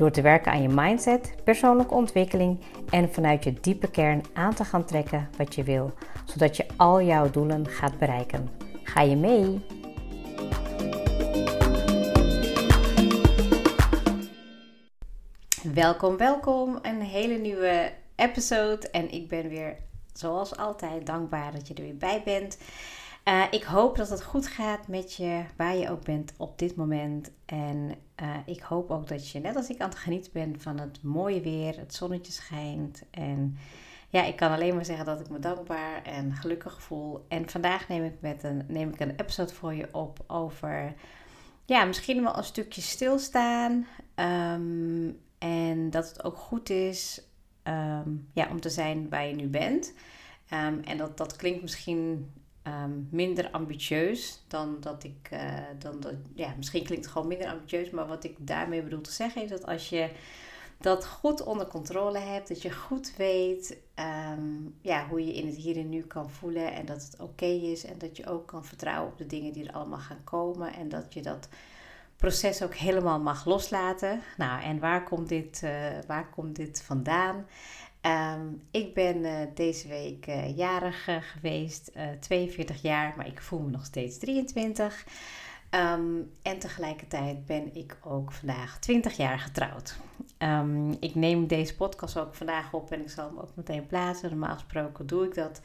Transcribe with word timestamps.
Door 0.00 0.10
te 0.10 0.22
werken 0.22 0.52
aan 0.52 0.62
je 0.62 0.68
mindset, 0.68 1.34
persoonlijke 1.44 1.94
ontwikkeling 1.94 2.60
en 2.90 3.12
vanuit 3.12 3.44
je 3.44 3.52
diepe 3.60 3.90
kern 3.90 4.22
aan 4.32 4.54
te 4.54 4.64
gaan 4.64 4.84
trekken 4.84 5.28
wat 5.36 5.54
je 5.54 5.62
wil, 5.62 5.92
zodat 6.24 6.56
je 6.56 6.66
al 6.76 7.02
jouw 7.02 7.30
doelen 7.30 7.68
gaat 7.68 7.98
bereiken. 7.98 8.48
Ga 8.82 9.00
je 9.00 9.16
mee? 9.16 9.60
Welkom, 15.74 16.16
welkom. 16.16 16.78
Een 16.82 17.00
hele 17.00 17.38
nieuwe 17.38 17.92
episode. 18.16 18.90
En 18.90 19.12
ik 19.12 19.28
ben 19.28 19.48
weer, 19.48 19.76
zoals 20.12 20.56
altijd, 20.56 21.06
dankbaar 21.06 21.52
dat 21.52 21.68
je 21.68 21.74
er 21.74 21.82
weer 21.82 21.96
bij 21.96 22.22
bent. 22.24 22.58
Uh, 23.24 23.44
ik 23.50 23.62
hoop 23.62 23.96
dat 23.96 24.10
het 24.10 24.22
goed 24.22 24.46
gaat 24.46 24.88
met 24.88 25.14
je, 25.14 25.44
waar 25.56 25.76
je 25.76 25.90
ook 25.90 26.04
bent 26.04 26.32
op 26.36 26.58
dit 26.58 26.76
moment. 26.76 27.30
En 27.46 27.94
uh, 28.22 28.36
ik 28.46 28.60
hoop 28.60 28.90
ook 28.90 29.08
dat 29.08 29.28
je, 29.28 29.40
net 29.40 29.56
als 29.56 29.68
ik, 29.68 29.80
aan 29.80 29.88
het 29.88 29.98
genieten 29.98 30.32
bent 30.32 30.62
van 30.62 30.78
het 30.78 31.02
mooie 31.02 31.40
weer. 31.40 31.78
Het 31.78 31.94
zonnetje 31.94 32.32
schijnt. 32.32 33.02
En 33.10 33.58
ja, 34.08 34.24
ik 34.24 34.36
kan 34.36 34.50
alleen 34.52 34.74
maar 34.74 34.84
zeggen 34.84 35.04
dat 35.04 35.20
ik 35.20 35.28
me 35.28 35.38
dankbaar 35.38 36.02
en 36.02 36.34
gelukkig 36.34 36.82
voel. 36.82 37.24
En 37.28 37.48
vandaag 37.48 37.88
neem 37.88 38.04
ik, 38.04 38.14
met 38.20 38.42
een, 38.42 38.64
neem 38.68 38.88
ik 38.88 39.00
een 39.00 39.16
episode 39.16 39.54
voor 39.54 39.74
je 39.74 39.88
op 39.92 40.24
over, 40.26 40.94
ja, 41.64 41.84
misschien 41.84 42.22
wel 42.22 42.36
een 42.36 42.44
stukje 42.44 42.80
stilstaan. 42.80 43.86
Um, 44.14 45.20
en 45.38 45.90
dat 45.90 46.08
het 46.08 46.24
ook 46.24 46.36
goed 46.36 46.70
is 46.70 47.22
um, 47.64 48.28
ja, 48.32 48.48
om 48.50 48.60
te 48.60 48.70
zijn 48.70 49.08
waar 49.08 49.26
je 49.26 49.34
nu 49.34 49.48
bent. 49.48 49.92
Um, 50.52 50.80
en 50.84 50.96
dat, 50.96 51.16
dat 51.16 51.36
klinkt 51.36 51.62
misschien 51.62 52.32
um, 52.66 53.08
minder 53.10 53.50
ambitieus 53.50 54.44
dan 54.48 54.76
dat 54.80 55.04
ik. 55.04 55.28
Uh, 55.32 55.58
dan 55.78 56.00
dat, 56.00 56.14
ja, 56.34 56.54
misschien 56.56 56.84
klinkt 56.84 57.04
het 57.04 57.12
gewoon 57.12 57.28
minder 57.28 57.48
ambitieus, 57.48 57.90
maar 57.90 58.06
wat 58.06 58.24
ik 58.24 58.36
daarmee 58.38 58.82
bedoel 58.82 59.00
te 59.00 59.12
zeggen 59.12 59.42
is 59.42 59.50
dat 59.50 59.66
als 59.66 59.88
je 59.88 60.10
dat 60.80 61.06
goed 61.06 61.42
onder 61.42 61.66
controle 61.66 62.18
hebt, 62.18 62.48
dat 62.48 62.62
je 62.62 62.72
goed 62.72 63.16
weet 63.16 63.76
um, 64.34 64.74
ja, 64.80 65.06
hoe 65.08 65.26
je 65.26 65.34
in 65.34 65.46
het 65.46 65.56
hier 65.56 65.76
en 65.76 65.88
nu 65.88 66.02
kan 66.02 66.30
voelen 66.30 66.72
en 66.72 66.86
dat 66.86 67.02
het 67.02 67.20
oké 67.20 67.46
is 67.46 67.84
en 67.84 67.98
dat 67.98 68.16
je 68.16 68.26
ook 68.26 68.46
kan 68.46 68.64
vertrouwen 68.64 69.12
op 69.12 69.18
de 69.18 69.26
dingen 69.26 69.52
die 69.52 69.68
er 69.68 69.74
allemaal 69.74 69.98
gaan 69.98 70.24
komen 70.24 70.74
en 70.74 70.88
dat 70.88 71.14
je 71.14 71.22
dat 71.22 71.48
proces 72.16 72.62
ook 72.62 72.74
helemaal 72.74 73.20
mag 73.20 73.44
loslaten. 73.44 74.20
Nou, 74.36 74.62
en 74.62 74.78
waar 74.78 75.04
komt 75.04 75.28
dit, 75.28 75.60
uh, 75.64 75.70
waar 76.06 76.30
komt 76.30 76.56
dit 76.56 76.82
vandaan? 76.82 77.46
Um, 78.06 78.62
ik 78.70 78.94
ben 78.94 79.16
uh, 79.16 79.32
deze 79.54 79.88
week 79.88 80.26
uh, 80.26 80.56
jarig 80.56 81.08
geweest, 81.20 81.92
42 82.20 82.82
jaar, 82.82 83.14
maar 83.16 83.26
ik 83.26 83.40
voel 83.40 83.60
me 83.60 83.70
nog 83.70 83.84
steeds 83.84 84.18
23. 84.18 85.04
Um, 85.70 86.30
en 86.42 86.58
tegelijkertijd 86.58 87.46
ben 87.46 87.74
ik 87.74 87.96
ook 88.04 88.32
vandaag 88.32 88.78
20 88.78 89.16
jaar 89.16 89.38
getrouwd. 89.38 89.96
Um, 90.38 90.96
ik 91.00 91.14
neem 91.14 91.46
deze 91.46 91.76
podcast 91.76 92.18
ook 92.18 92.34
vandaag 92.34 92.72
op 92.72 92.92
en 92.92 93.00
ik 93.00 93.10
zal 93.10 93.26
hem 93.26 93.38
ook 93.38 93.54
meteen 93.54 93.86
plaatsen. 93.86 94.30
Normaal 94.30 94.54
gesproken 94.54 95.06
doe 95.06 95.24
ik 95.24 95.34
dat 95.34 95.60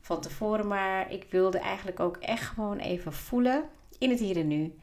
van 0.00 0.20
tevoren, 0.20 0.66
maar 0.66 1.12
ik 1.12 1.26
wilde 1.30 1.58
eigenlijk 1.58 2.00
ook 2.00 2.16
echt 2.16 2.46
gewoon 2.46 2.78
even 2.78 3.12
voelen 3.12 3.64
in 3.98 4.10
het 4.10 4.18
hier 4.18 4.36
en 4.36 4.48
nu 4.48 4.74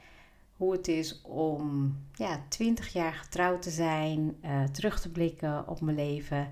hoe 0.57 0.71
het 0.71 0.87
is 0.87 1.21
om 1.21 1.95
ja, 2.13 2.43
20 2.49 2.93
jaar 2.93 3.13
getrouwd 3.13 3.61
te 3.61 3.69
zijn, 3.69 4.37
uh, 4.45 4.63
terug 4.63 4.99
te 4.99 5.11
blikken 5.11 5.67
op 5.67 5.81
mijn 5.81 5.97
leven. 5.97 6.49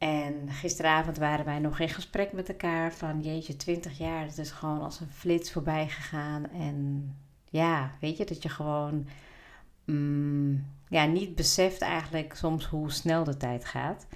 En 0.00 0.48
gisteravond 0.48 1.18
waren 1.18 1.44
wij 1.44 1.58
nog 1.58 1.78
in 1.78 1.88
gesprek 1.88 2.32
met 2.32 2.48
elkaar 2.48 2.92
van 2.92 3.20
jeetje, 3.20 3.56
20 3.56 3.98
jaar, 3.98 4.26
dat 4.26 4.38
is 4.38 4.50
gewoon 4.50 4.82
als 4.82 5.00
een 5.00 5.10
flits 5.10 5.52
voorbij 5.52 5.88
gegaan. 5.88 6.50
En 6.50 7.10
ja, 7.50 7.90
weet 8.00 8.16
je, 8.16 8.24
dat 8.24 8.42
je 8.42 8.48
gewoon 8.48 9.06
mm, 9.84 10.66
ja, 10.88 11.04
niet 11.04 11.34
beseft 11.34 11.80
eigenlijk 11.80 12.34
soms 12.34 12.66
hoe 12.66 12.90
snel 12.90 13.24
de 13.24 13.36
tijd 13.36 13.64
gaat. 13.64 14.06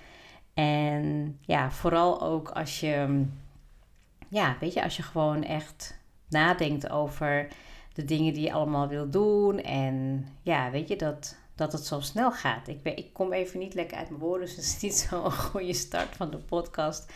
En 0.54 1.38
ja, 1.40 1.70
vooral 1.70 2.22
ook 2.22 2.48
als 2.48 2.80
je, 2.80 3.24
ja, 4.28 4.56
weet 4.60 4.72
je, 4.72 4.82
als 4.82 4.96
je 4.96 5.02
gewoon 5.02 5.42
echt 5.42 5.98
nadenkt 6.28 6.90
over 6.90 7.48
de 7.92 8.04
dingen 8.04 8.32
die 8.34 8.42
je 8.42 8.52
allemaal 8.52 8.88
wil 8.88 9.10
doen. 9.10 9.60
En 9.60 10.26
ja, 10.42 10.70
weet 10.70 10.88
je, 10.88 10.96
dat, 10.96 11.36
dat 11.54 11.72
het 11.72 11.86
zo 11.86 12.00
snel 12.00 12.32
gaat. 12.32 12.68
Ik, 12.68 12.80
ik 12.82 13.12
kom 13.12 13.32
even 13.32 13.58
niet 13.58 13.74
lekker 13.74 13.96
uit 13.96 14.08
mijn 14.08 14.20
woorden, 14.20 14.46
dus 14.46 14.56
het 14.56 14.64
is 14.64 14.80
niet 14.80 14.96
zo'n 15.10 15.32
goede 15.32 15.74
start 15.74 16.16
van 16.16 16.30
de 16.30 16.38
podcast. 16.38 17.12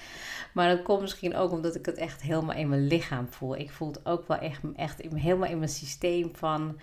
Maar 0.52 0.76
dat 0.76 0.82
komt 0.82 1.00
misschien 1.00 1.36
ook 1.36 1.52
omdat 1.52 1.74
ik 1.74 1.86
het 1.86 1.96
echt 1.96 2.22
helemaal 2.22 2.56
in 2.56 2.68
mijn 2.68 2.86
lichaam 2.86 3.28
voel. 3.28 3.56
Ik 3.56 3.70
voel 3.70 3.88
het 3.88 4.06
ook 4.06 4.28
wel 4.28 4.38
echt, 4.38 4.60
echt 4.76 5.00
helemaal 5.14 5.50
in 5.50 5.58
mijn 5.58 5.70
systeem 5.70 6.30
van... 6.34 6.78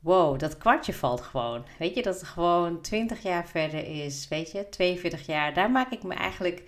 Wow, 0.00 0.38
dat 0.38 0.58
kwartje 0.58 0.94
valt 0.94 1.20
gewoon. 1.20 1.64
Weet 1.78 1.94
je, 1.94 2.02
dat 2.02 2.14
het 2.14 2.28
gewoon 2.28 2.80
20 2.80 3.22
jaar 3.22 3.48
verder 3.48 4.04
is. 4.04 4.28
Weet 4.28 4.50
je, 4.52 4.68
42 4.68 5.26
jaar. 5.26 5.54
Daar 5.54 5.70
maak 5.70 5.92
ik 5.92 6.02
me 6.02 6.14
eigenlijk 6.14 6.62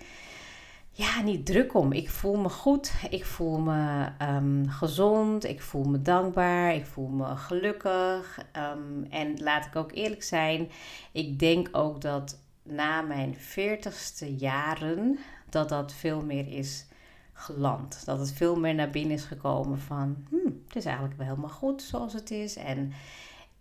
ja, 0.91 1.21
niet 1.21 1.45
druk 1.45 1.73
om. 1.73 1.91
Ik 1.91 2.09
voel 2.09 2.37
me 2.37 2.49
goed, 2.49 2.93
ik 3.09 3.25
voel 3.25 3.59
me 3.59 4.07
um, 4.21 4.69
gezond, 4.69 5.43
ik 5.43 5.61
voel 5.61 5.83
me 5.83 6.01
dankbaar, 6.01 6.75
ik 6.75 6.85
voel 6.85 7.07
me 7.07 7.35
gelukkig. 7.35 8.39
Um, 8.57 9.07
en 9.09 9.43
laat 9.43 9.65
ik 9.65 9.75
ook 9.75 9.91
eerlijk 9.91 10.23
zijn, 10.23 10.69
ik 11.11 11.39
denk 11.39 11.69
ook 11.71 12.01
dat 12.01 12.39
na 12.63 13.01
mijn 13.01 13.35
veertigste 13.35 14.35
jaren 14.35 15.19
dat 15.49 15.69
dat 15.69 15.93
veel 15.93 16.21
meer 16.21 16.47
is 16.47 16.85
geland. 17.33 18.05
Dat 18.05 18.19
het 18.19 18.31
veel 18.31 18.55
meer 18.55 18.75
naar 18.75 18.89
binnen 18.89 19.15
is 19.15 19.23
gekomen 19.23 19.79
van, 19.79 20.25
hmm, 20.29 20.61
het 20.67 20.75
is 20.75 20.85
eigenlijk 20.85 21.17
wel 21.17 21.27
helemaal 21.27 21.49
goed 21.49 21.81
zoals 21.81 22.13
het 22.13 22.31
is. 22.31 22.55
En 22.55 22.93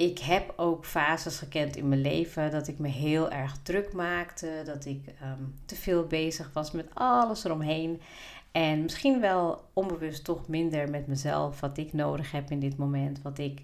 ik 0.00 0.18
heb 0.18 0.52
ook 0.56 0.84
fases 0.84 1.38
gekend 1.38 1.76
in 1.76 1.88
mijn 1.88 2.00
leven 2.00 2.50
dat 2.50 2.68
ik 2.68 2.78
me 2.78 2.88
heel 2.88 3.30
erg 3.30 3.56
druk 3.62 3.92
maakte, 3.92 4.62
dat 4.64 4.84
ik 4.84 5.00
ehm, 5.20 5.42
te 5.64 5.74
veel 5.74 6.06
bezig 6.06 6.50
was 6.52 6.70
met 6.70 6.86
alles 6.94 7.44
eromheen. 7.44 8.00
En 8.52 8.82
misschien 8.82 9.20
wel 9.20 9.64
onbewust 9.72 10.24
toch 10.24 10.48
minder 10.48 10.90
met 10.90 11.06
mezelf, 11.06 11.60
wat 11.60 11.78
ik 11.78 11.92
nodig 11.92 12.32
heb 12.32 12.50
in 12.50 12.60
dit 12.60 12.76
moment, 12.76 13.22
wat 13.22 13.38
ik 13.38 13.60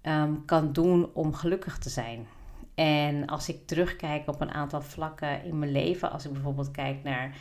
ehm, 0.00 0.32
kan 0.46 0.72
doen 0.72 1.10
om 1.12 1.34
gelukkig 1.34 1.78
te 1.78 1.90
zijn. 1.90 2.26
En 2.74 3.26
als 3.26 3.48
ik 3.48 3.66
terugkijk 3.66 4.28
op 4.28 4.40
een 4.40 4.52
aantal 4.52 4.82
vlakken 4.82 5.44
in 5.44 5.58
mijn 5.58 5.72
leven, 5.72 6.10
als 6.10 6.24
ik 6.24 6.32
bijvoorbeeld 6.32 6.70
kijk 6.70 7.02
naar 7.02 7.36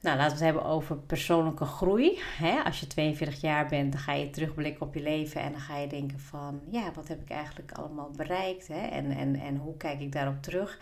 nou, 0.00 0.16
laten 0.16 0.38
we 0.38 0.44
het 0.44 0.52
hebben 0.52 0.72
over 0.72 0.96
persoonlijke 0.96 1.64
groei. 1.64 2.18
Als 2.64 2.80
je 2.80 2.86
42 2.86 3.40
jaar 3.40 3.68
bent, 3.68 3.92
dan 3.92 4.00
ga 4.00 4.12
je 4.12 4.30
terugblikken 4.30 4.86
op 4.86 4.94
je 4.94 5.02
leven 5.02 5.40
en 5.40 5.52
dan 5.52 5.60
ga 5.60 5.76
je 5.76 5.86
denken 5.86 6.20
van, 6.20 6.60
ja, 6.70 6.92
wat 6.94 7.08
heb 7.08 7.20
ik 7.20 7.30
eigenlijk 7.30 7.72
allemaal 7.72 8.10
bereikt? 8.16 8.68
Hè? 8.68 8.86
En, 8.86 9.10
en, 9.10 9.36
en 9.36 9.56
hoe 9.56 9.76
kijk 9.76 10.00
ik 10.00 10.12
daarop 10.12 10.42
terug? 10.42 10.78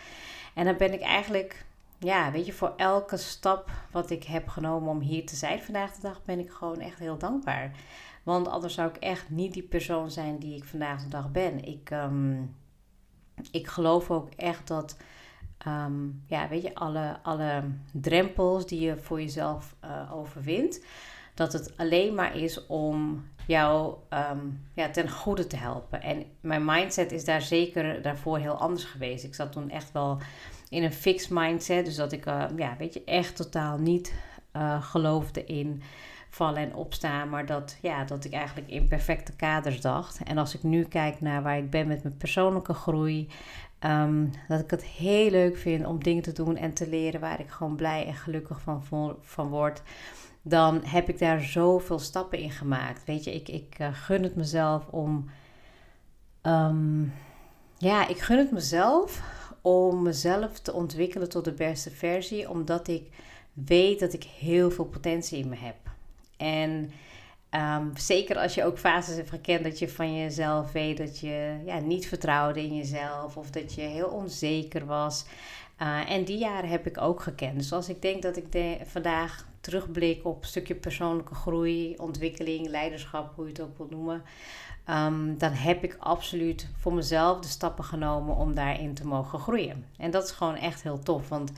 En 0.55 0.65
dan 0.65 0.77
ben 0.77 0.93
ik 0.93 1.01
eigenlijk, 1.01 1.65
ja, 1.99 2.31
weet 2.31 2.47
je, 2.47 2.53
voor 2.53 2.73
elke 2.77 3.17
stap 3.17 3.71
wat 3.91 4.11
ik 4.11 4.25
heb 4.25 4.49
genomen 4.49 4.91
om 4.91 5.01
hier 5.01 5.27
te 5.27 5.37
zijn 5.37 5.61
vandaag 5.61 5.95
de 5.95 6.01
dag, 6.01 6.25
ben 6.25 6.39
ik 6.39 6.51
gewoon 6.51 6.81
echt 6.81 6.99
heel 6.99 7.19
dankbaar. 7.19 7.71
Want 8.23 8.49
anders 8.49 8.75
zou 8.75 8.89
ik 8.89 8.97
echt 8.97 9.31
niet 9.31 9.53
die 9.53 9.63
persoon 9.63 10.11
zijn 10.11 10.39
die 10.39 10.57
ik 10.57 10.65
vandaag 10.65 11.03
de 11.03 11.09
dag 11.09 11.31
ben. 11.31 11.65
Ik, 11.65 11.91
um, 11.91 12.57
ik 13.51 13.67
geloof 13.67 14.11
ook 14.11 14.29
echt 14.37 14.69
dat 14.69 14.97
Ehm, 15.59 16.07
ja, 16.27 16.49
weet 16.49 16.63
je, 16.63 16.75
alle, 16.75 17.19
alle 17.23 17.63
drempels 17.93 18.67
die 18.67 18.81
je 18.81 18.97
voor 18.97 19.21
jezelf 19.21 19.77
uh, 19.85 20.13
overwint, 20.13 20.85
dat 21.35 21.53
het 21.53 21.77
alleen 21.77 22.15
maar 22.15 22.37
is 22.37 22.67
om 22.67 23.25
jou 23.47 23.95
um, 24.11 24.67
ja, 24.75 24.91
ten 24.91 25.11
goede 25.11 25.47
te 25.47 25.57
helpen. 25.57 26.03
En 26.03 26.25
mijn 26.41 26.65
mindset 26.65 27.13
is 27.13 27.25
daar 27.25 27.43
zeker 27.43 28.03
daarvoor 28.03 28.39
heel 28.39 28.55
anders 28.55 28.85
geweest. 28.85 29.25
Ik 29.25 29.35
zat 29.35 29.53
toen 29.53 29.71
echt 29.71 29.93
wel 29.93 30.19
in 30.69 30.83
een 30.83 30.93
fixed 30.93 31.31
mindset, 31.31 31.85
dus 31.85 31.97
dat 31.97 32.13
ik, 32.13 32.27
uh, 32.27 32.45
ja, 32.57 32.77
weet 32.79 32.95
je, 32.95 33.05
echt 33.05 33.37
totaal 33.37 33.79
niet 33.79 34.15
uh, 34.57 34.83
geloofde 34.83 35.45
in 35.45 35.83
vallen 36.31 36.63
en 36.63 36.75
opstaan, 36.75 37.29
maar 37.29 37.47
dat, 37.47 37.79
ja, 37.83 38.05
dat 38.05 38.25
ik 38.25 38.33
eigenlijk 38.33 38.69
in 38.69 38.89
perfecte 38.89 39.33
kaders 39.37 39.81
dacht. 39.81 40.23
En 40.23 40.39
als 40.39 40.55
ik 40.55 40.63
nu 40.63 40.85
kijk 40.85 41.21
naar 41.21 41.43
waar 41.43 41.59
ik 41.59 41.71
ben 41.71 41.87
met 41.87 42.03
mijn 42.03 42.17
persoonlijke 42.17 42.75
groei, 42.75 43.29
Um, 43.85 44.31
dat 44.49 44.61
ik 44.61 44.71
het 44.71 44.85
heel 44.85 45.31
leuk 45.31 45.57
vind 45.57 45.87
om 45.87 46.03
dingen 46.03 46.23
te 46.23 46.33
doen 46.33 46.57
en 46.57 46.73
te 46.73 46.89
leren 46.89 47.21
waar 47.21 47.41
ik 47.41 47.49
gewoon 47.49 47.77
blij 47.77 48.07
en 48.07 48.15
gelukkig 48.15 48.61
van, 48.61 48.83
van 49.21 49.49
word. 49.49 49.83
Dan 50.43 50.85
heb 50.85 51.09
ik 51.09 51.19
daar 51.19 51.41
zoveel 51.41 51.99
stappen 51.99 52.39
in 52.39 52.51
gemaakt. 52.51 53.05
Weet 53.05 53.25
je, 53.25 53.35
ik, 53.35 53.49
ik 53.49 53.77
uh, 53.81 53.89
gun 53.93 54.23
het 54.23 54.37
mezelf 54.37 54.87
om. 54.87 55.31
Um, 56.43 57.13
ja, 57.77 58.09
ik 58.09 58.19
gun 58.19 58.39
het 58.39 58.51
mezelf 58.51 59.23
om 59.61 60.03
mezelf 60.03 60.61
te 60.61 60.73
ontwikkelen 60.73 61.29
tot 61.29 61.45
de 61.45 61.53
beste 61.53 61.91
versie, 61.91 62.51
omdat 62.51 62.89
ik 62.89 63.11
weet 63.53 64.01
dat 64.01 64.13
ik 64.13 64.25
heel 64.25 64.71
veel 64.71 64.85
potentie 64.85 65.39
in 65.39 65.49
me 65.49 65.57
heb. 65.57 65.77
En 66.37 66.91
ehm, 67.51 67.87
zeker 67.95 68.39
als 68.39 68.55
je 68.55 68.65
ook 68.65 68.79
fases 68.79 69.17
hebt 69.17 69.31
gekend 69.31 69.65
dat 69.65 69.79
je 69.79 69.89
van 69.89 70.17
jezelf 70.17 70.73
weet 70.73 70.97
dat 70.97 71.19
je 71.19 71.57
ja, 71.65 71.79
niet 71.79 72.09
vertrouwde 72.09 72.63
in 72.63 72.77
jezelf 72.77 73.37
of 73.37 73.51
dat 73.51 73.75
je 73.75 73.81
heel 73.81 74.09
onzeker 74.09 74.87
was. 74.87 75.25
Uh, 75.83 76.11
en 76.11 76.25
die 76.25 76.39
jaren 76.39 76.71
heb 76.71 76.87
ik 76.87 77.01
ook 77.01 77.23
gekend. 77.23 77.57
Dus 77.57 77.73
als 77.73 77.89
ik 77.89 78.03
denk 78.03 78.23
dat 78.23 78.37
ik 78.37 78.79
vandaag 78.87 79.47
terugblik 79.61 80.25
op 80.25 80.41
een 80.41 80.49
stukje 80.49 80.75
persoonlijke 80.75 81.35
groei, 81.35 81.95
ontwikkeling, 81.97 82.69
leiderschap, 82.69 83.33
hoe 83.35 83.45
je 83.45 83.51
het 83.51 83.61
ook 83.61 83.79
wilt 83.79 83.91
noemen. 83.91 84.23
Um, 84.91 85.39
dan 85.39 85.53
heb 85.53 85.85
ik 85.85 85.97
absoluut 85.99 86.69
voor 86.77 86.93
mezelf 86.93 87.41
de 87.41 87.49
stappen 87.49 87.85
genomen 87.85 88.37
om 88.37 88.55
daarin 88.55 88.95
te 88.95 89.07
mogen 89.07 89.39
groeien. 89.39 89.85
En 89.97 90.11
dat 90.11 90.25
is 90.25 90.31
gewoon 90.31 90.57
echt 90.57 90.83
heel 90.83 90.99
tof. 90.99 91.29
Want 91.29 91.53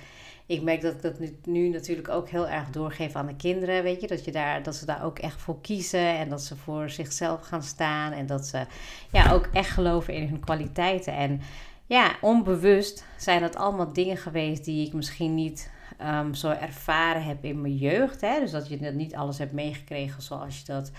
ik 0.50 0.62
merk 0.62 0.80
dat 0.80 0.94
ik 0.94 1.02
dat 1.02 1.18
nu, 1.18 1.38
nu, 1.44 1.68
natuurlijk 1.68 2.08
ook 2.08 2.28
heel 2.28 2.48
erg 2.48 2.70
doorgeef 2.70 3.14
aan 3.14 3.26
de 3.26 3.36
kinderen. 3.36 3.82
Weet 3.82 4.00
je, 4.00 4.06
dat, 4.06 4.24
je 4.24 4.32
daar, 4.32 4.62
dat 4.62 4.74
ze 4.74 4.86
daar 4.86 5.04
ook 5.04 5.18
echt 5.18 5.40
voor 5.40 5.60
kiezen. 5.60 6.18
En 6.18 6.28
dat 6.28 6.42
ze 6.42 6.56
voor 6.56 6.90
zichzelf 6.90 7.40
gaan 7.40 7.62
staan. 7.62 8.12
En 8.12 8.26
dat 8.26 8.46
ze 8.46 8.66
ja, 9.12 9.32
ook 9.32 9.48
echt 9.52 9.70
geloven 9.70 10.14
in 10.14 10.28
hun 10.28 10.40
kwaliteiten. 10.40 11.14
En 11.14 11.40
ja, 11.86 12.16
onbewust 12.20 13.04
zijn 13.16 13.40
dat 13.40 13.56
allemaal 13.56 13.92
dingen 13.92 14.16
geweest 14.16 14.64
die 14.64 14.86
ik 14.86 14.92
misschien 14.92 15.34
niet 15.34 15.70
um, 16.02 16.34
zo 16.34 16.50
ervaren 16.50 17.24
heb 17.24 17.44
in 17.44 17.60
mijn 17.60 17.76
jeugd. 17.76 18.20
Hè? 18.20 18.40
Dus 18.40 18.50
dat 18.50 18.68
je 18.68 18.76
niet 18.76 19.14
alles 19.14 19.38
hebt 19.38 19.52
meegekregen 19.52 20.22
zoals 20.22 20.58
je 20.58 20.64
dat 20.64 20.90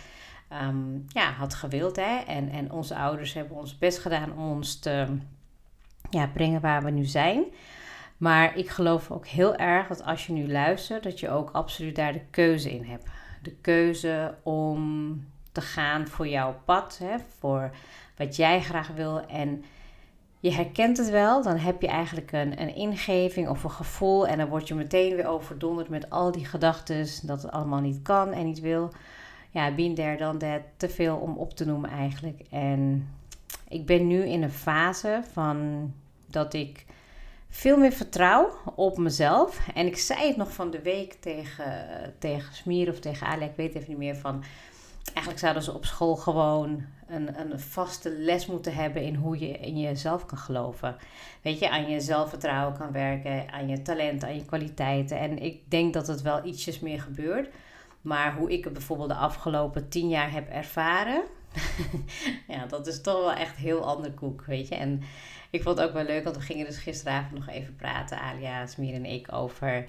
um, 0.67 1.05
ja, 1.07 1.31
had 1.31 1.53
gewild. 1.53 1.95
Hè? 1.95 2.17
En, 2.27 2.49
en 2.49 2.71
onze 2.71 2.95
ouders 2.95 3.33
hebben 3.33 3.57
ons 3.57 3.77
best 3.77 3.99
gedaan 3.99 4.31
om 4.31 4.51
ons 4.51 4.79
te 4.79 5.05
ja, 6.09 6.27
brengen 6.27 6.61
waar 6.61 6.83
we 6.83 6.91
nu 6.91 7.05
zijn. 7.05 7.43
Maar 8.21 8.57
ik 8.57 8.69
geloof 8.69 9.11
ook 9.11 9.27
heel 9.27 9.55
erg 9.55 9.87
dat 9.87 10.03
als 10.03 10.27
je 10.27 10.33
nu 10.33 10.51
luistert, 10.51 11.03
dat 11.03 11.19
je 11.19 11.29
ook 11.29 11.49
absoluut 11.51 11.95
daar 11.95 12.13
de 12.13 12.25
keuze 12.29 12.71
in 12.71 12.83
hebt. 12.83 13.05
De 13.41 13.55
keuze 13.61 14.35
om 14.43 15.25
te 15.51 15.61
gaan 15.61 16.07
voor 16.07 16.27
jouw 16.27 16.55
pad, 16.65 16.99
hè, 17.03 17.15
voor 17.39 17.71
wat 18.17 18.35
jij 18.35 18.61
graag 18.61 18.87
wil. 18.87 19.25
En 19.25 19.63
je 20.39 20.51
herkent 20.51 20.97
het 20.97 21.09
wel, 21.09 21.43
dan 21.43 21.57
heb 21.57 21.81
je 21.81 21.87
eigenlijk 21.87 22.31
een, 22.31 22.61
een 22.61 22.75
ingeving 22.75 23.49
of 23.49 23.63
een 23.63 23.71
gevoel. 23.71 24.27
En 24.27 24.37
dan 24.37 24.49
word 24.49 24.67
je 24.67 24.75
meteen 24.75 25.15
weer 25.15 25.27
overdonderd 25.27 25.89
met 25.89 26.09
al 26.09 26.31
die 26.31 26.45
gedachten 26.45 27.07
dat 27.23 27.41
het 27.41 27.51
allemaal 27.51 27.81
niet 27.81 28.01
kan 28.01 28.31
en 28.31 28.45
niet 28.45 28.59
wil. 28.59 28.91
Ja, 29.49 29.75
been 29.75 29.95
there, 29.95 30.17
dan 30.17 30.37
that. 30.37 30.61
Te 30.77 30.89
veel 30.89 31.15
om 31.15 31.37
op 31.37 31.53
te 31.53 31.65
noemen 31.65 31.89
eigenlijk. 31.89 32.41
En 32.49 33.09
ik 33.67 33.85
ben 33.85 34.07
nu 34.07 34.23
in 34.23 34.43
een 34.43 34.51
fase 34.51 35.21
van 35.31 35.91
dat 36.25 36.53
ik 36.53 36.85
veel 37.53 37.77
meer 37.77 37.91
vertrouw 37.91 38.49
op 38.75 38.97
mezelf. 38.97 39.59
En 39.73 39.85
ik 39.85 39.97
zei 39.97 40.27
het 40.27 40.37
nog 40.37 40.53
van 40.53 40.71
de 40.71 40.81
week 40.81 41.13
tegen, 41.13 41.73
tegen 42.19 42.55
Smier 42.55 42.89
of 42.89 42.99
tegen 42.99 43.27
Ali, 43.27 43.45
ik 43.45 43.55
weet 43.55 43.75
even 43.75 43.89
niet 43.89 43.97
meer 43.97 44.15
van. 44.15 44.43
Eigenlijk 45.03 45.39
zouden 45.39 45.63
ze 45.63 45.73
op 45.73 45.85
school 45.85 46.15
gewoon 46.15 46.85
een, 47.07 47.39
een 47.39 47.59
vaste 47.59 48.09
les 48.17 48.45
moeten 48.45 48.73
hebben 48.73 49.01
in 49.01 49.15
hoe 49.15 49.39
je 49.39 49.47
in 49.47 49.79
jezelf 49.79 50.25
kan 50.25 50.37
geloven. 50.37 50.95
Weet 51.41 51.59
je, 51.59 51.69
aan 51.69 51.89
je 51.89 51.99
zelfvertrouwen 51.99 52.77
kan 52.77 52.91
werken, 52.91 53.51
aan 53.51 53.67
je 53.67 53.81
talent, 53.81 54.23
aan 54.23 54.35
je 54.35 54.45
kwaliteiten. 54.45 55.19
En 55.19 55.37
ik 55.37 55.71
denk 55.71 55.93
dat 55.93 56.07
het 56.07 56.21
wel 56.21 56.45
ietsjes 56.45 56.79
meer 56.79 57.01
gebeurt. 57.01 57.49
Maar 58.01 58.35
hoe 58.35 58.51
ik 58.51 58.63
het 58.63 58.73
bijvoorbeeld 58.73 59.09
de 59.09 59.15
afgelopen 59.15 59.89
tien 59.89 60.09
jaar 60.09 60.31
heb 60.31 60.49
ervaren, 60.49 61.23
ja, 62.47 62.65
dat 62.65 62.87
is 62.87 63.01
toch 63.01 63.19
wel 63.19 63.33
echt 63.33 63.55
heel 63.55 63.85
ander 63.85 64.11
koek, 64.11 64.43
weet 64.45 64.67
je. 64.67 64.75
En 64.75 65.01
ik 65.51 65.63
vond 65.63 65.77
het 65.77 65.87
ook 65.87 65.93
wel 65.93 66.03
leuk, 66.03 66.23
want 66.23 66.35
we 66.35 66.41
gingen 66.41 66.65
dus 66.65 66.77
gisteravond 66.77 67.33
nog 67.33 67.47
even 67.47 67.75
praten, 67.75 68.19
Alia, 68.19 68.65
Smir 68.65 68.93
en 68.93 69.05
ik, 69.05 69.33
over 69.33 69.85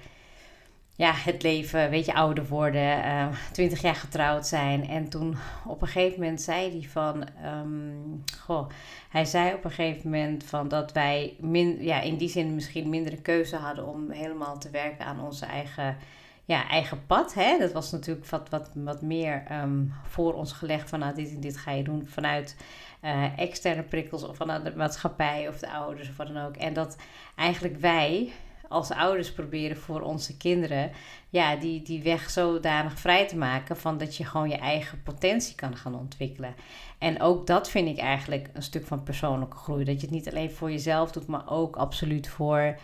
ja, 0.95 1.11
het 1.13 1.43
leven, 1.43 1.89
weet 1.89 2.05
je, 2.05 2.13
ouder 2.13 2.47
worden, 2.47 3.05
uh, 3.05 3.27
twintig 3.51 3.81
jaar 3.81 3.95
getrouwd 3.95 4.47
zijn. 4.47 4.87
En 4.87 5.09
toen 5.09 5.35
op 5.65 5.81
een 5.81 5.87
gegeven 5.87 6.19
moment 6.19 6.41
zei 6.41 6.71
hij 6.71 6.89
van, 6.89 7.27
um, 7.45 8.23
goh, 8.39 8.69
hij 9.09 9.25
zei 9.25 9.53
op 9.53 9.63
een 9.63 9.71
gegeven 9.71 10.09
moment 10.09 10.43
van 10.43 10.67
dat 10.67 10.91
wij 10.91 11.35
min, 11.39 11.83
ja, 11.83 12.01
in 12.01 12.17
die 12.17 12.29
zin 12.29 12.55
misschien 12.55 12.89
mindere 12.89 13.21
keuze 13.21 13.55
hadden 13.55 13.87
om 13.87 14.11
helemaal 14.11 14.57
te 14.57 14.69
werken 14.69 15.05
aan 15.05 15.21
onze 15.21 15.45
eigen, 15.45 15.97
ja, 16.45 16.69
eigen 16.69 17.05
pad. 17.05 17.33
Hè? 17.33 17.57
Dat 17.57 17.71
was 17.71 17.91
natuurlijk 17.91 18.27
wat, 18.29 18.49
wat, 18.49 18.69
wat 18.73 19.01
meer 19.01 19.43
um, 19.51 19.93
voor 20.03 20.33
ons 20.33 20.51
gelegd 20.51 20.89
van, 20.89 20.99
nou, 20.99 21.15
dit 21.15 21.29
en 21.29 21.39
dit 21.39 21.57
ga 21.57 21.71
je 21.71 21.83
doen 21.83 22.05
vanuit 22.07 22.57
uh, 23.01 23.39
externe 23.39 23.83
prikkels 23.83 24.23
of 24.23 24.35
vanuit 24.35 24.63
de 24.63 24.75
maatschappij 24.75 25.47
of 25.47 25.59
de 25.59 25.71
ouders 25.71 26.09
of 26.09 26.17
wat 26.17 26.27
dan 26.27 26.45
ook. 26.45 26.55
En 26.55 26.73
dat 26.73 26.97
eigenlijk 27.35 27.77
wij 27.79 28.31
als 28.67 28.91
ouders 28.91 29.33
proberen 29.33 29.77
voor 29.77 30.01
onze 30.01 30.37
kinderen, 30.37 30.91
ja, 31.29 31.55
die, 31.55 31.81
die 31.81 32.03
weg 32.03 32.29
zodanig 32.29 32.99
vrij 32.99 33.27
te 33.27 33.37
maken 33.37 33.77
van 33.77 33.97
dat 33.97 34.17
je 34.17 34.25
gewoon 34.25 34.49
je 34.49 34.57
eigen 34.57 35.03
potentie 35.03 35.55
kan 35.55 35.77
gaan 35.77 35.95
ontwikkelen. 35.95 36.55
En 36.97 37.21
ook 37.21 37.47
dat 37.47 37.69
vind 37.69 37.87
ik 37.87 37.97
eigenlijk 37.97 38.49
een 38.53 38.63
stuk 38.63 38.85
van 38.85 39.03
persoonlijke 39.03 39.57
groei. 39.57 39.83
Dat 39.83 39.95
je 39.95 40.01
het 40.01 40.15
niet 40.15 40.29
alleen 40.29 40.51
voor 40.51 40.71
jezelf 40.71 41.11
doet, 41.11 41.27
maar 41.27 41.49
ook 41.49 41.75
absoluut 41.75 42.27
voor 42.27 42.77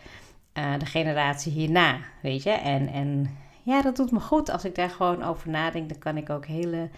uh, 0.53 0.79
de 0.79 0.85
generatie 0.85 1.51
hierna, 1.51 2.00
weet 2.21 2.44
je. 2.44 2.51
En, 2.51 2.88
en 2.88 3.38
ja, 3.69 3.81
dat 3.81 3.95
doet 3.95 4.12
me 4.12 4.19
goed. 4.19 4.50
Als 4.50 4.66
ik 4.66 4.75
daar 4.75 4.89
gewoon 4.89 5.24
over 5.24 5.50
nadenk, 5.50 5.89
dan 5.89 6.00
kan 6.00 6.18
ik 6.18 6.30
ook 6.30 6.45
hele, 6.45 6.89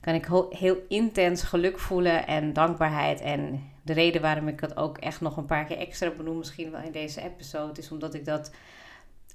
kan 0.00 0.14
ik 0.14 0.28
heel 0.50 0.76
intens 0.88 1.42
geluk 1.42 1.78
voelen 1.78 2.26
en 2.26 2.52
dankbaarheid 2.52 3.20
en 3.20 3.70
de 3.82 3.92
reden 3.92 4.22
waarom 4.22 4.48
ik 4.48 4.60
het 4.60 4.76
ook 4.76 4.98
echt 4.98 5.20
nog 5.20 5.36
een 5.36 5.44
paar 5.44 5.64
keer 5.64 5.78
extra 5.78 6.10
benoem, 6.10 6.38
misschien 6.38 6.70
wel 6.70 6.80
in 6.80 6.92
deze 6.92 7.22
episode, 7.22 7.80
is 7.80 7.90
omdat 7.90 8.14
ik 8.14 8.24
dat 8.24 8.50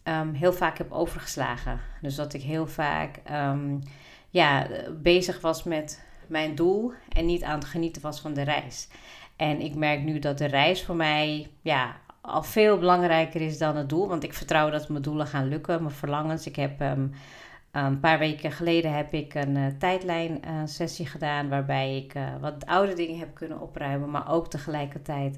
um, 0.04 0.34
heel 0.34 0.54
vaak 0.54 0.78
heb 0.78 0.92
overgeslagen. 0.92 1.80
Dus 2.02 2.16
dat 2.16 2.34
ik 2.34 2.42
heel 2.42 2.68
vaak 2.68 3.20
um, 3.32 3.80
ja, 4.30 4.68
bezig 5.02 5.42
was 5.42 5.64
met 5.64 6.04
mijn 6.28 6.56
doel 6.56 6.94
en 7.10 7.26
niet 7.26 7.44
aan 7.44 7.60
het 7.60 7.68
genieten 7.68 8.02
was 8.02 8.20
van 8.20 8.34
de 8.34 8.42
reis. 8.42 8.88
En 9.36 9.62
ik 9.62 9.76
merk 9.76 10.02
nu 10.02 10.20
dat 10.20 10.38
de 10.38 10.46
reis 10.46 10.84
voor 10.84 10.96
mij 10.96 11.50
ja, 11.62 11.96
al 12.22 12.44
veel 12.44 12.78
belangrijker 12.78 13.42
is 13.42 13.58
dan 13.58 13.76
het 13.76 13.90
doel. 13.90 14.08
Want 14.08 14.24
ik 14.24 14.34
vertrouw 14.34 14.70
dat 14.70 14.90
mijn 14.90 15.02
doelen 15.02 15.28
gaan 15.28 15.48
lukken, 15.48 15.84
mijn 15.84 15.96
verlangens. 15.96 16.48
Ik 16.48 16.56
heb 16.56 16.82
um, 16.82 17.14
een 17.72 18.00
paar 18.00 18.20
weken 18.20 18.52
geleden 18.52 18.94
heb 18.94 19.14
ik 19.14 19.34
een 19.34 19.56
uh, 19.56 19.66
tijdlijn 19.80 20.40
uh, 20.46 20.62
sessie 20.66 21.06
gedaan 21.06 21.50
waarbij 21.50 21.98
ik 21.98 22.16
uh, 22.16 22.24
wat 22.42 22.66
oude 22.66 22.94
dingen 22.94 23.20
heb 23.20 23.36
kunnen 23.36 23.62
opruimen, 23.62 24.10
maar 24.10 24.32
ook 24.32 24.50
tegelijkertijd 24.50 25.38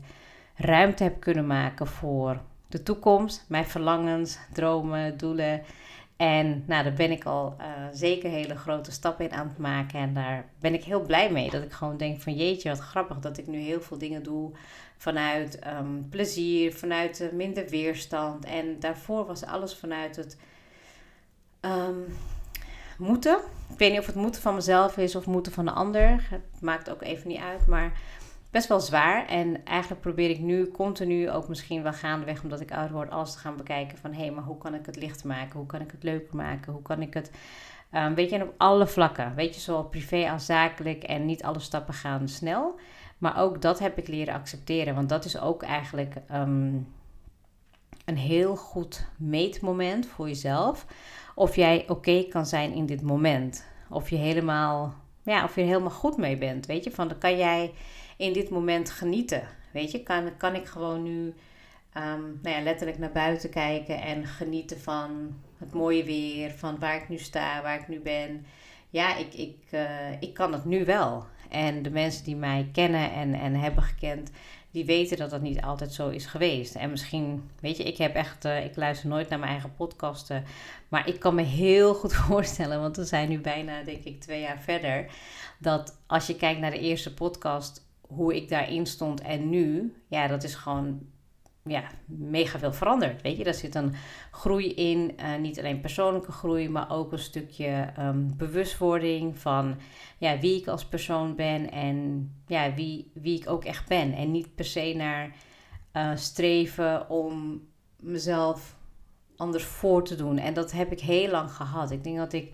ruimte 0.56 1.04
heb 1.04 1.20
kunnen 1.20 1.48
maken 1.48 1.88
voor 1.88 2.42
de 2.68 2.84
toekomst, 2.84 3.46
mijn 3.48 3.66
verlangens, 3.66 4.40
dromen, 4.54 5.18
doelen. 5.18 5.62
En 6.22 6.64
nou, 6.68 6.84
daar 6.84 6.94
ben 6.94 7.12
ik 7.12 7.26
al 7.26 7.56
zeker 7.92 8.30
hele 8.30 8.56
grote 8.56 8.92
stappen 8.92 9.26
in 9.26 9.32
aan 9.32 9.48
het 9.48 9.58
maken. 9.58 10.00
En 10.00 10.14
daar 10.14 10.46
ben 10.60 10.74
ik 10.74 10.84
heel 10.84 11.02
blij 11.02 11.32
mee. 11.32 11.50
Dat 11.50 11.64
ik 11.64 11.72
gewoon 11.72 11.98
denk 11.98 12.22
van 12.22 12.36
jeetje, 12.36 12.70
wat 12.70 12.80
grappig 12.80 13.20
dat 13.20 13.38
ik 13.38 13.48
nu 13.48 13.58
heel 13.60 13.82
veel 13.82 13.98
dingen 13.98 14.24
doe 14.24 14.52
vanuit 14.98 15.60
um, 15.68 16.08
plezier, 16.10 16.74
vanuit 16.74 17.30
minder 17.34 17.68
weerstand. 17.68 18.46
En 18.46 18.80
daarvoor 18.80 19.26
was 19.26 19.46
alles 19.46 19.76
vanuit 19.76 20.16
het 20.16 20.38
um, 21.62 22.18
moeten. 22.98 23.38
Ik 23.70 23.78
weet 23.78 23.92
niet 23.92 24.00
of 24.00 24.06
het 24.06 24.16
moeten 24.16 24.42
van 24.42 24.56
mezelf 24.56 24.98
is 24.98 25.16
of 25.16 25.26
moeten 25.26 25.52
van 25.52 25.66
de 25.66 25.72
ander. 25.72 26.28
Het 26.30 26.62
maakt 26.62 26.90
ook 26.90 27.02
even 27.02 27.28
niet 27.28 27.42
uit, 27.42 27.68
maar 27.68 27.92
best 28.52 28.68
wel 28.68 28.80
zwaar. 28.80 29.28
En 29.28 29.66
eigenlijk 29.66 30.02
probeer 30.02 30.30
ik 30.30 30.40
nu 30.40 30.72
continu, 30.72 31.30
ook 31.30 31.48
misschien 31.48 31.84
wel 31.84 31.94
gaandeweg 31.94 32.44
omdat 32.44 32.62
ik 32.62 32.72
ouder 32.72 32.96
word, 32.96 33.10
alles 33.10 33.32
te 33.32 33.38
gaan 33.38 33.58
bekijken 33.58 33.98
van 33.98 34.14
hé, 34.14 34.22
hey, 34.22 34.32
maar 34.32 34.44
hoe 34.44 34.58
kan 34.58 34.74
ik 34.74 34.86
het 34.86 34.96
lichter 34.96 35.28
maken? 35.28 35.58
Hoe 35.58 35.68
kan 35.68 35.82
ik 35.82 35.92
het 35.92 36.04
leuker 36.04 36.36
maken? 36.36 36.74
Hoe 36.74 36.82
kan 36.82 37.02
ik 37.02 37.14
het, 37.14 37.32
um, 37.94 38.16
weet 38.16 38.30
je, 38.30 38.44
op 38.44 38.54
alle 38.58 38.88
vlakken. 38.88 39.36
Weet 39.36 39.56
je, 39.56 39.62
zowel 39.62 39.84
privé 39.84 40.30
als 40.32 40.46
zakelijk 40.46 41.04
en 41.04 41.26
niet 41.26 41.44
alle 41.44 41.60
stappen 41.60 41.94
gaan 41.94 42.28
snel. 42.28 42.80
Maar 43.18 43.40
ook 43.40 43.62
dat 43.62 43.80
heb 43.80 43.98
ik 43.98 44.08
leren 44.08 44.34
accepteren, 44.34 44.96
want 44.96 45.10
dat 45.10 45.26
is 45.26 45.40
ook 45.40 45.64
eigenlijk 45.64 46.16
um, 46.34 46.88
een 48.06 48.18
heel 48.18 48.56
goed 48.56 49.08
meetmoment 49.18 50.06
voor 50.06 50.28
jezelf 50.28 50.86
of 51.36 51.56
jij 51.56 51.86
oké 51.88 52.24
kan 52.24 52.46
zijn 52.46 52.74
in 52.74 52.86
dit 52.86 53.02
moment. 53.02 53.66
Of 53.90 54.10
je 54.10 54.16
helemaal, 54.16 54.94
ja, 55.24 55.44
of 55.44 55.56
je 55.56 55.62
er 55.62 55.68
helemaal 55.68 55.90
goed 55.90 56.18
mee 56.18 56.38
bent. 56.38 56.66
Weet 56.66 56.84
je, 56.84 56.92
van 56.92 57.08
dan 57.08 57.18
kan 57.18 57.38
jij 57.38 57.74
in 58.22 58.34
dit 58.34 58.50
moment 58.50 58.92
genieten. 58.92 59.44
Weet 59.72 59.92
je, 59.92 60.04
kan, 60.04 60.38
kan 60.38 60.56
ik 60.56 60.66
gewoon 60.66 61.04
nu 61.04 61.34
um, 61.98 62.40
nou 62.42 62.56
ja, 62.56 62.62
letterlijk 62.62 63.00
naar 63.00 63.12
buiten 63.12 63.50
kijken 63.50 64.02
en 64.02 64.26
genieten 64.26 64.80
van 64.80 65.36
het 65.58 65.74
mooie 65.74 66.04
weer, 66.04 66.52
van 66.52 66.80
waar 66.80 66.96
ik 66.96 67.10
nu 67.10 67.18
sta, 67.18 67.62
waar 67.62 67.80
ik 67.80 67.88
nu 67.88 68.00
ben. 68.00 68.46
Ja, 68.90 69.18
ik, 69.18 69.34
ik, 69.34 69.58
uh, 69.72 70.22
ik 70.22 70.34
kan 70.34 70.54
het 70.54 70.66
nu 70.66 70.86
wel. 70.86 71.26
En 71.50 71.84
de 71.84 71.90
mensen 71.90 72.24
die 72.24 72.36
mij 72.36 72.70
kennen 72.72 73.12
en, 73.12 73.34
en 73.34 73.56
hebben 73.56 73.84
gekend, 73.84 74.32
die 74.72 74.86
weten 74.86 75.18
dat 75.18 75.30
dat 75.30 75.42
niet 75.42 75.62
altijd 75.62 75.94
zo 75.94 76.10
is 76.10 76.26
geweest. 76.26 76.76
En 76.76 76.90
misschien, 76.90 77.50
weet 77.60 77.78
je, 77.78 77.84
ik 77.84 77.98
heb 77.98 78.16
echt, 78.16 78.46
uh, 78.46 78.66
ik 78.66 78.76
luister 78.76 79.10
nooit 79.10 79.30
naar 79.30 79.40
mijn 79.40 79.52
eigen 79.52 79.76
podcasten. 79.76 80.44
Maar 80.90 81.08
ik 81.08 81.20
kan 81.20 81.36
me 81.36 81.42
heel 81.42 81.94
goed 81.94 82.14
voorstellen, 82.28 82.82
want 82.82 82.96
we 82.96 83.06
zijn 83.06 83.30
nu 83.30 83.40
bijna, 83.40 83.84
denk 83.84 84.04
ik, 84.04 84.22
twee 84.22 84.42
jaar 84.42 84.60
verder. 84.60 85.12
Dat 85.58 85.98
als 86.08 86.28
je 86.28 86.36
kijkt 86.36 86.60
naar 86.60 86.72
de 86.72 86.80
eerste 86.80 87.14
podcast, 87.14 87.90
hoe 88.16 88.36
ik 88.36 88.50
daarin 88.50 88.86
stond 88.86 89.22
en 89.22 89.50
nu, 89.50 89.94
ja, 90.08 90.28
dat 90.28 90.44
is 90.44 90.56
gewoon 90.56 91.00
ja, 91.64 91.84
mega 92.06 92.60
veel 92.60 92.74
veranderd. 92.74 93.22
Weet 93.22 93.38
je, 93.38 93.44
daar 93.44 93.54
zit 93.54 93.76
een 93.76 93.94
groei 94.32 94.74
in. 94.74 95.14
Uh, 95.20 95.36
niet 95.36 95.60
alleen 95.60 95.82
persoonlijke 95.82 96.32
groei, 96.32 96.70
maar 96.70 96.92
ook 96.92 97.12
een 97.12 97.20
stukje 97.20 97.94
um, 98.00 98.38
bewustwording 98.38 99.40
van 99.40 99.78
ja, 100.18 100.40
wie 100.40 100.60
ik 100.60 100.68
als 100.68 100.86
persoon 100.86 101.36
ben 101.36 101.72
en 101.72 102.30
ja, 102.48 102.74
wie, 102.74 103.12
wie 103.14 103.40
ik 103.40 103.50
ook 103.50 103.66
echt 103.66 103.88
ben. 103.88 104.14
En 104.14 104.32
niet 104.32 104.56
per 104.56 104.66
se 104.66 104.94
naar 104.98 105.36
uh, 105.94 106.16
streven 106.16 107.10
om 107.10 107.62
mezelf 108.00 108.76
anders 109.36 109.64
voor 109.64 110.04
te 110.04 110.16
doen. 110.16 110.38
En 110.38 110.54
dat 110.54 110.72
heb 110.72 110.92
ik 110.92 111.00
heel 111.00 111.30
lang 111.30 111.52
gehad. 111.52 111.92
Ik 111.92 112.04
denk 112.04 112.18
dat 112.18 112.34
ik 112.34 112.54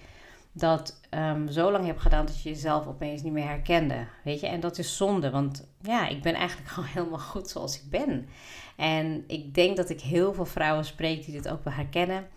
dat 0.59 0.99
um, 1.11 1.49
zo 1.49 1.71
lang 1.71 1.85
heb 1.85 1.97
gedaan 1.97 2.25
dat 2.25 2.41
je 2.41 2.49
jezelf 2.49 2.87
opeens 2.87 3.21
niet 3.21 3.33
meer 3.33 3.47
herkende. 3.47 4.07
Weet 4.23 4.39
je, 4.39 4.47
en 4.47 4.59
dat 4.59 4.77
is 4.77 4.97
zonde, 4.97 5.29
want 5.29 5.67
ja, 5.81 6.07
ik 6.07 6.21
ben 6.21 6.33
eigenlijk 6.33 6.69
gewoon 6.73 6.89
helemaal 6.89 7.19
goed 7.19 7.49
zoals 7.49 7.75
ik 7.75 7.89
ben. 7.89 8.27
En 8.75 9.23
ik 9.27 9.53
denk 9.53 9.77
dat 9.77 9.89
ik 9.89 10.01
heel 10.01 10.33
veel 10.33 10.45
vrouwen 10.45 10.85
spreek 10.85 11.25
die 11.25 11.33
dit 11.33 11.49
ook 11.49 11.63
wel 11.63 11.73
herkennen. 11.73 12.27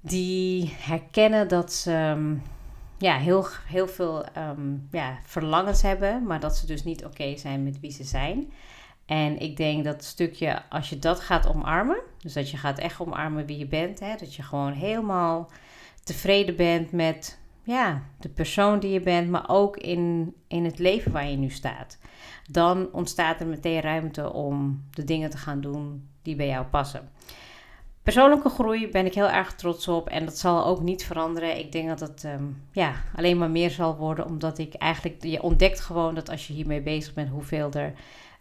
Die 0.00 0.74
herkennen 0.78 1.48
dat 1.48 1.72
ze 1.72 1.92
ehm, 1.92 2.34
ja, 2.98 3.16
heel, 3.16 3.46
heel 3.66 3.88
veel 3.88 4.24
um, 4.38 4.88
ja, 4.90 5.18
verlangens 5.24 5.82
hebben, 5.82 6.26
maar 6.26 6.40
dat 6.40 6.56
ze 6.56 6.66
dus 6.66 6.84
niet 6.84 7.04
oké 7.04 7.36
zijn 7.36 7.62
met 7.62 7.80
wie 7.80 7.90
ze 7.90 8.04
zijn. 8.04 8.52
En 9.06 9.38
ik 9.38 9.56
denk 9.56 9.84
dat 9.84 10.04
stukje, 10.04 10.62
als 10.68 10.88
je 10.88 10.98
dat 10.98 11.20
gaat 11.20 11.46
omarmen, 11.46 12.00
dus 12.18 12.32
dat 12.32 12.50
je 12.50 12.56
gaat 12.56 12.78
echt 12.78 13.00
omarmen 13.00 13.46
wie 13.46 13.58
je 13.58 13.66
bent, 13.66 14.00
hè, 14.00 14.16
dat 14.16 14.34
je 14.34 14.42
gewoon 14.42 14.72
helemaal 14.72 15.50
tevreden 16.04 16.56
bent 16.56 16.92
met 16.92 17.38
ja, 17.62 18.02
de 18.18 18.28
persoon 18.28 18.78
die 18.78 18.90
je 18.90 19.00
bent, 19.00 19.30
maar 19.30 19.44
ook 19.46 19.76
in, 19.76 20.34
in 20.48 20.64
het 20.64 20.78
leven 20.78 21.12
waar 21.12 21.28
je 21.28 21.36
nu 21.36 21.50
staat. 21.50 21.98
Dan 22.50 22.92
ontstaat 22.92 23.40
er 23.40 23.46
meteen 23.46 23.80
ruimte 23.80 24.32
om 24.32 24.84
de 24.90 25.04
dingen 25.04 25.30
te 25.30 25.36
gaan 25.36 25.60
doen 25.60 26.08
die 26.22 26.36
bij 26.36 26.46
jou 26.46 26.64
passen. 26.64 27.10
Persoonlijke 28.02 28.48
groei 28.48 28.88
ben 28.88 29.06
ik 29.06 29.14
heel 29.14 29.30
erg 29.30 29.54
trots 29.54 29.88
op 29.88 30.08
en 30.08 30.24
dat 30.24 30.38
zal 30.38 30.66
ook 30.66 30.80
niet 30.80 31.04
veranderen. 31.04 31.58
Ik 31.58 31.72
denk 31.72 31.88
dat 31.88 32.00
het 32.00 32.24
ehm, 32.24 32.44
ja, 32.72 32.92
alleen 33.16 33.38
maar 33.38 33.50
meer 33.50 33.70
zal 33.70 33.96
worden, 33.96 34.26
omdat 34.26 34.58
ik 34.58 34.74
eigenlijk, 34.74 35.24
je 35.24 35.42
ontdekt 35.42 35.80
gewoon 35.80 36.14
dat 36.14 36.30
als 36.30 36.46
je 36.46 36.52
hiermee 36.52 36.80
bezig 36.80 37.14
bent, 37.14 37.28
hoeveel 37.28 37.72
er 37.72 37.92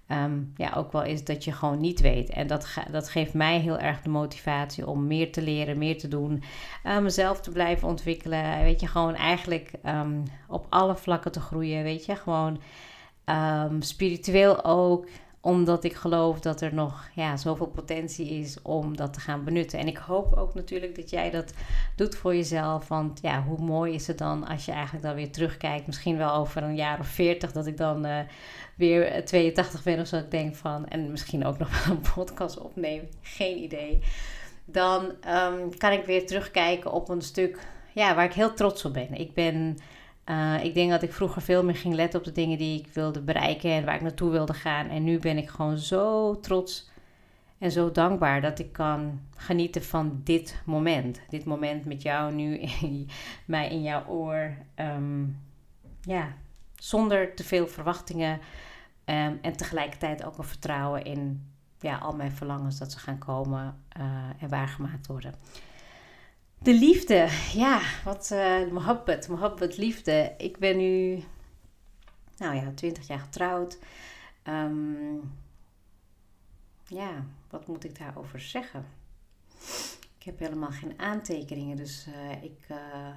Ehm, 0.08 0.40
ja, 0.56 0.74
ook 0.76 0.92
wel 0.92 1.04
is 1.04 1.24
dat 1.24 1.44
je 1.44 1.52
gewoon 1.52 1.80
niet 1.80 2.00
weet. 2.00 2.30
En 2.30 2.48
dat, 2.48 2.68
dat 2.92 3.10
geeft 3.10 3.34
mij 3.34 3.60
heel 3.60 3.80
erg 3.80 4.02
de 4.02 4.10
motivatie 4.10 4.88
om 4.88 5.08
meer 5.08 5.32
te 5.32 5.42
leren, 5.42 5.78
meer 5.78 5.98
te 5.98 6.08
doen, 6.08 6.44
uh, 6.86 7.00
mezelf 7.00 7.42
te 7.42 7.52
blijven 7.52 7.88
ontwikkelen. 7.88 8.62
Weet 8.64 8.80
je, 8.80 8.88
gewoon 8.88 9.16
eigenlijk 9.16 9.72
ehm, 9.84 10.22
op 10.48 10.66
alle 10.70 10.96
vlakken 10.96 11.32
te 11.32 11.40
groeien. 11.40 11.84
Weet 11.84 12.06
je, 12.06 12.16
gewoon 12.16 12.60
spiritueel 13.80 14.64
ook 14.64 15.08
omdat 15.42 15.84
ik 15.84 15.94
geloof 15.94 16.40
dat 16.40 16.62
er 16.62 16.74
nog 16.74 17.10
ja, 17.16 17.38
zoveel 17.38 17.68
potentie 17.68 18.30
is 18.30 18.62
om 18.62 18.98
dat 18.98 19.14
te 19.14 19.20
gaan 19.20 19.44
benutten. 19.44 19.80
En 19.80 19.88
ik 19.88 19.98
hoop 19.98 20.34
ook 20.34 20.54
natuurlijk 20.54 20.96
dat 20.96 21.10
jij 21.10 21.30
dat 21.30 21.54
doet 21.96 22.16
voor 22.16 22.36
jezelf. 22.36 22.88
Want 22.88 23.20
ja, 23.22 23.44
hoe 23.44 23.60
mooi 23.60 23.94
is 23.94 24.08
het 24.08 24.18
dan 24.18 24.48
als 24.48 24.66
je 24.66 24.72
eigenlijk 24.72 25.06
dan 25.06 25.16
weer 25.16 25.32
terugkijkt. 25.32 25.88
Misschien 25.88 26.18
wel 26.18 26.34
over 26.34 26.64
een 26.64 26.76
jaar 26.76 27.00
of 27.00 27.08
veertig 27.08 27.52
dat 27.52 27.68
ik 27.68 27.78
dan 27.78 28.06
uh, 28.06 28.20
weer 28.76 29.26
82 29.26 29.84
ben 29.84 30.00
of 30.00 30.08
zo. 30.08 30.18
Ik 30.18 30.32
denk 30.32 30.56
van, 30.56 30.88
en 30.88 31.12
misschien 31.12 31.46
ook 31.46 31.58
nog 31.64 31.86
wel 31.86 31.96
een 31.96 32.14
podcast 32.14 32.58
opneem. 32.58 33.10
Geen 33.22 33.58
idee. 33.58 34.00
Dan 34.66 35.06
um, 35.06 35.78
kan 35.78 35.92
ik 35.92 36.06
weer 36.06 36.28
terugkijken 36.28 36.92
op 36.92 37.10
een 37.10 37.22
stuk 37.22 37.60
ja, 37.94 38.16
waar 38.16 38.26
ik 38.26 38.34
heel 38.34 38.54
trots 38.54 38.86
op 38.86 38.94
ben. 38.94 39.14
Ik 39.14 39.34
ben 39.34 39.78
uh, 40.26 40.64
ik 40.64 40.74
denk 40.74 40.90
dat 40.90 41.02
ik 41.02 41.14
vroeger 41.14 41.42
veel 41.42 41.64
meer 41.64 41.76
ging 41.76 41.94
letten 41.94 42.20
op 42.20 42.26
de 42.26 42.32
dingen 42.32 42.58
die 42.58 42.80
ik 42.80 42.88
wilde 42.94 43.22
bereiken 43.22 43.72
en 43.72 43.86
waar 43.86 43.96
ik 43.96 44.02
naartoe 44.02 44.32
wilde 44.32 44.54
gaan. 44.54 44.88
En 44.88 45.04
nu 45.04 45.20
ben 45.20 45.38
ik 45.38 45.50
gewoon 45.50 45.78
zo 45.78 46.40
trots 46.40 46.90
en 47.58 47.72
zo 47.72 47.92
dankbaar 47.92 48.42
dat 48.42 48.60
ik 48.60 48.72
kan 48.72 49.22
genieten 49.36 49.84
van 49.84 50.22
dit 50.24 50.62
moment. 50.66 51.22
Dit 51.30 51.46
moment 51.46 51.86
met 51.86 52.02
jou 52.02 52.34
nu, 52.34 52.58
in, 52.82 53.10
mij 53.46 53.70
in 53.70 53.82
jouw 53.82 54.06
oor. 54.06 54.58
Um, 54.76 55.40
ja, 56.02 56.34
zonder 56.76 57.36
te 57.36 57.44
veel 57.44 57.68
verwachtingen. 57.68 58.40
Um, 59.06 59.40
en 59.42 59.58
tegelijkertijd 59.58 60.24
ook 60.24 60.38
een 60.38 60.44
vertrouwen 60.44 61.04
in 61.04 61.52
ja, 61.80 61.98
al 61.98 62.16
mijn 62.16 62.32
verlangens 62.32 62.78
dat 62.78 62.92
ze 62.92 63.00
gaan 63.00 63.18
komen 63.18 63.82
uh, 63.98 64.04
en 64.40 64.50
waargemaakt 64.50 65.08
worden. 65.08 65.34
De 66.64 66.74
liefde, 66.74 67.28
ja, 67.54 67.82
wat 68.04 68.30
uh, 68.34 68.72
mohabbat, 68.72 69.28
mohabbat, 69.28 69.78
liefde. 69.78 70.34
Ik 70.38 70.58
ben 70.58 70.78
nu, 70.78 71.24
nou 72.38 72.56
ja, 72.56 72.72
20 72.76 73.08
jaar 73.08 73.20
getrouwd. 73.20 73.80
Um, 74.48 75.34
ja, 76.88 77.26
wat 77.50 77.68
moet 77.68 77.84
ik 77.84 78.00
daarover 78.00 78.40
zeggen? 78.40 78.86
Ik 80.18 80.24
heb 80.24 80.40
helemaal 80.40 80.72
geen 80.72 81.00
aantekeningen, 81.00 81.78
dus 81.78 82.08
uh, 82.08 82.44
ik, 82.44 82.66
uh, 82.72 83.16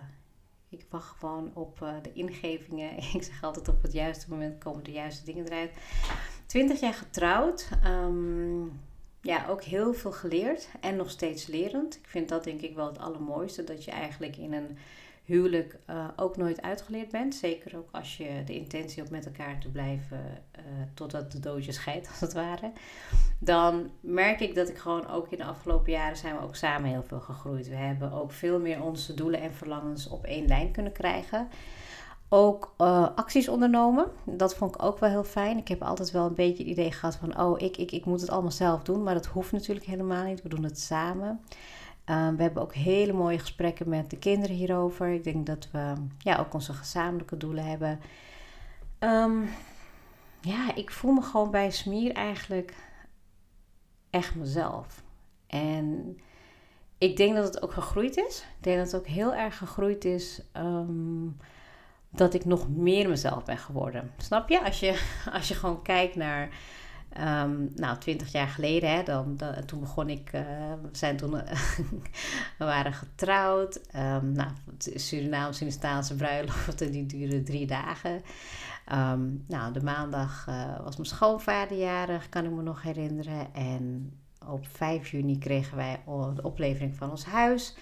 ik 0.69 0.87
wacht 0.91 1.19
gewoon 1.19 1.51
op 1.55 1.79
de 2.03 2.13
ingevingen. 2.13 2.97
ik 3.15 3.23
zeg 3.23 3.43
altijd 3.43 3.69
op 3.69 3.83
het 3.83 3.93
juiste 3.93 4.31
moment 4.31 4.59
komen 4.59 4.85
de 4.85 4.93
juiste 4.93 5.25
dingen 5.25 5.45
eruit. 5.45 5.73
20 6.47 6.81
jaar 6.81 6.95
getrouwd. 6.95 7.69
Um, 7.85 8.81
ja, 9.25 9.47
ook 9.49 9.63
heel 9.63 9.95
veel 9.95 10.13
geleerd 10.13 10.69
en 10.81 10.97
nog 10.97 11.11
steeds 11.11 11.47
lerend. 11.47 11.97
Ik 11.97 12.07
vind 12.07 12.29
dat 12.29 12.45
denk 12.45 12.61
ik 12.61 12.75
wel 12.75 12.87
het 12.87 12.99
allermooiste, 12.99 13.65
dat 13.65 13.85
je 13.85 13.91
eigenlijk 13.91 14.37
in 14.37 14.53
een 14.53 14.79
huwelijk 15.25 15.77
uh, 15.91 16.09
ook 16.17 16.37
nooit 16.37 16.63
uitgeleerd 16.63 17.11
bent. 17.11 17.35
Zeker 17.35 17.77
ook 17.77 17.89
als 17.93 18.17
je 18.17 18.43
de 18.47 18.55
intentie 18.55 18.99
hebt 18.99 19.11
met 19.11 19.27
elkaar 19.27 19.59
te 19.59 19.69
blijven 19.69 20.43
uh, 20.59 20.63
totdat 20.95 21.33
de 21.33 21.41
doodje 21.41 21.73
scheidt, 21.73 22.09
als 22.11 22.21
het 22.21 22.33
ware. 22.33 22.73
Dan 23.39 23.91
merk 24.01 24.41
ik 24.41 24.55
dat 24.55 24.69
ik 24.69 24.79
gewoon 24.79 25.09
ook 25.09 25.33
in 25.33 25.39
de 25.39 25.45
afgelopen 25.45 25.93
jaren 25.93 26.17
zijn 26.17 26.37
we 26.37 26.43
ook 26.43 26.57
samen 26.57 26.91
heel 26.91 27.05
veel 27.07 27.21
gegroeid. 27.21 27.69
We 27.69 27.75
hebben 27.75 28.13
ook 28.13 28.33
veel 28.33 28.61
meer 28.61 28.83
onze 28.83 29.15
doelen 29.15 29.41
en 29.41 29.55
verlangens 29.55 30.09
op 30.09 30.25
één 30.25 30.47
lijn 30.47 30.71
kunnen 30.71 30.93
krijgen 30.93 31.49
ook 32.29 32.75
uh, 32.79 33.09
acties 33.15 33.49
ondernomen. 33.49 34.07
Dat 34.25 34.55
vond 34.55 34.75
ik 34.75 34.83
ook 34.83 34.99
wel 34.99 35.11
heel 35.11 35.25
fijn. 35.25 35.59
Ik 35.59 35.69
heb 35.69 35.83
altijd 35.83 36.11
wel 36.11 36.27
een 36.27 36.35
beetje 36.35 36.63
het 36.63 36.73
idee 36.73 36.93
gehad 36.93 37.17
van... 37.17 37.41
oh, 37.41 37.61
ik, 37.61 37.77
ik, 37.77 37.93
ik 37.93 38.05
moet 38.05 38.21
het 38.21 38.31
allemaal 38.31 38.51
zelf 38.51 38.83
doen. 38.83 39.03
Maar 39.03 39.15
dat 39.15 39.27
hoeft 39.27 39.53
natuurlijk 39.53 39.87
helemaal 39.87 40.25
niet. 40.25 40.43
We 40.43 40.49
doen 40.49 40.65
het 40.65 40.81
samen. 40.81 41.41
Um, 42.11 42.37
we 42.37 42.43
hebben 42.43 42.63
ook 42.63 42.75
hele 42.75 43.13
mooie 43.13 43.39
gesprekken 43.39 43.89
met 43.89 44.11
de 44.11 44.19
kinderen 44.19 44.57
hierover. 44.57 45.09
Ik 45.09 45.25
denk 45.25 45.47
dat 45.47 45.69
we 45.73 45.93
ja, 46.19 46.39
ook 46.39 46.55
onze 46.55 46.73
gezamenlijke 46.73 47.37
doelen 47.37 47.65
hebben. 47.65 48.01
Um, 48.99 49.49
ja, 50.41 50.75
ik 50.75 50.91
voel 50.91 51.13
me 51.13 51.23
gewoon 51.23 51.51
bij 51.51 51.71
Smier 51.71 52.13
eigenlijk 52.13 52.75
echt 54.11 54.35
mezelf. 54.35 55.03
En 55.47 56.19
ik 56.99 57.17
denk 57.17 57.37
dat 57.37 57.45
het 57.45 57.63
ook 57.63 57.73
gegroeid 57.73 58.17
is. 58.17 58.47
Ik 58.59 58.65
denk 58.65 58.77
dat 58.77 58.87
het 58.87 59.01
ook 59.01 59.07
heel 59.07 59.35
erg 59.35 59.59
gegroeid 59.59 60.05
is... 60.05 60.43
Um, 60.57 61.37
dat 62.15 62.35
ik 62.35 62.45
nog 62.45 62.69
meer 62.69 63.09
mezelf 63.09 63.45
ben 63.45 63.59
geworden. 63.59 64.11
Snap 64.17 64.49
je? 64.49 64.65
Als 64.65 64.81
je, 64.81 65.01
als 65.37 65.49
je 65.49 65.55
gewoon 65.55 65.83
kijkt 65.83 66.17
naar. 66.17 66.49
Um, 67.21 67.71
nou, 67.75 67.99
twintig 67.99 68.33
jaar 68.33 68.49
geleden, 68.49 68.91
hè, 68.91 69.03
dan, 69.03 69.41
toen 69.67 69.81
begon 69.81 70.09
ik. 70.09 70.33
Uh, 70.33 70.41
we 70.83 70.89
zijn 70.93 71.17
toen. 71.17 71.31
we 72.59 72.65
waren 72.65 72.93
getrouwd. 72.93 73.81
Um, 73.97 74.33
nou, 74.33 74.51
Surinaamse 74.79 75.59
Hindustaanse 75.59 76.15
bruiloften, 76.15 76.93
die 76.93 77.07
duren 77.07 77.45
drie 77.45 77.67
dagen. 77.67 78.23
Um, 78.93 79.45
nou, 79.49 79.73
de 79.73 79.83
maandag 79.83 80.47
uh, 80.49 80.81
was 80.85 80.97
mijn 80.97 81.09
schoonvader 81.09 81.79
jarig, 81.79 82.29
kan 82.29 82.45
ik 82.45 82.51
me 82.51 82.63
nog 82.63 82.83
herinneren. 82.83 83.55
En 83.55 84.13
op 84.47 84.67
5 84.67 85.11
juni 85.11 85.39
kregen 85.39 85.77
wij 85.77 86.01
de 86.35 86.43
oplevering 86.43 86.97
van 86.97 87.11
ons 87.11 87.25
huis 87.25 87.75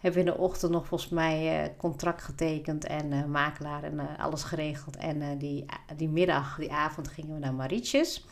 hebben 0.00 0.24
we 0.24 0.28
in 0.28 0.34
de 0.36 0.42
ochtend 0.42 0.72
nog 0.72 0.86
volgens 0.86 1.10
mij 1.10 1.62
uh, 1.62 1.68
contract 1.76 2.22
getekend 2.22 2.84
en 2.84 3.12
uh, 3.12 3.24
makelaar 3.24 3.82
en 3.82 3.94
uh, 3.94 4.04
alles 4.18 4.42
geregeld. 4.42 4.96
En 4.96 5.38
die, 5.38 5.64
die 5.96 6.08
middag, 6.08 6.56
die 6.56 6.72
avond 6.72 7.08
gingen 7.08 7.34
we 7.34 7.40
naar 7.40 7.54
Marietjes. 7.54 8.24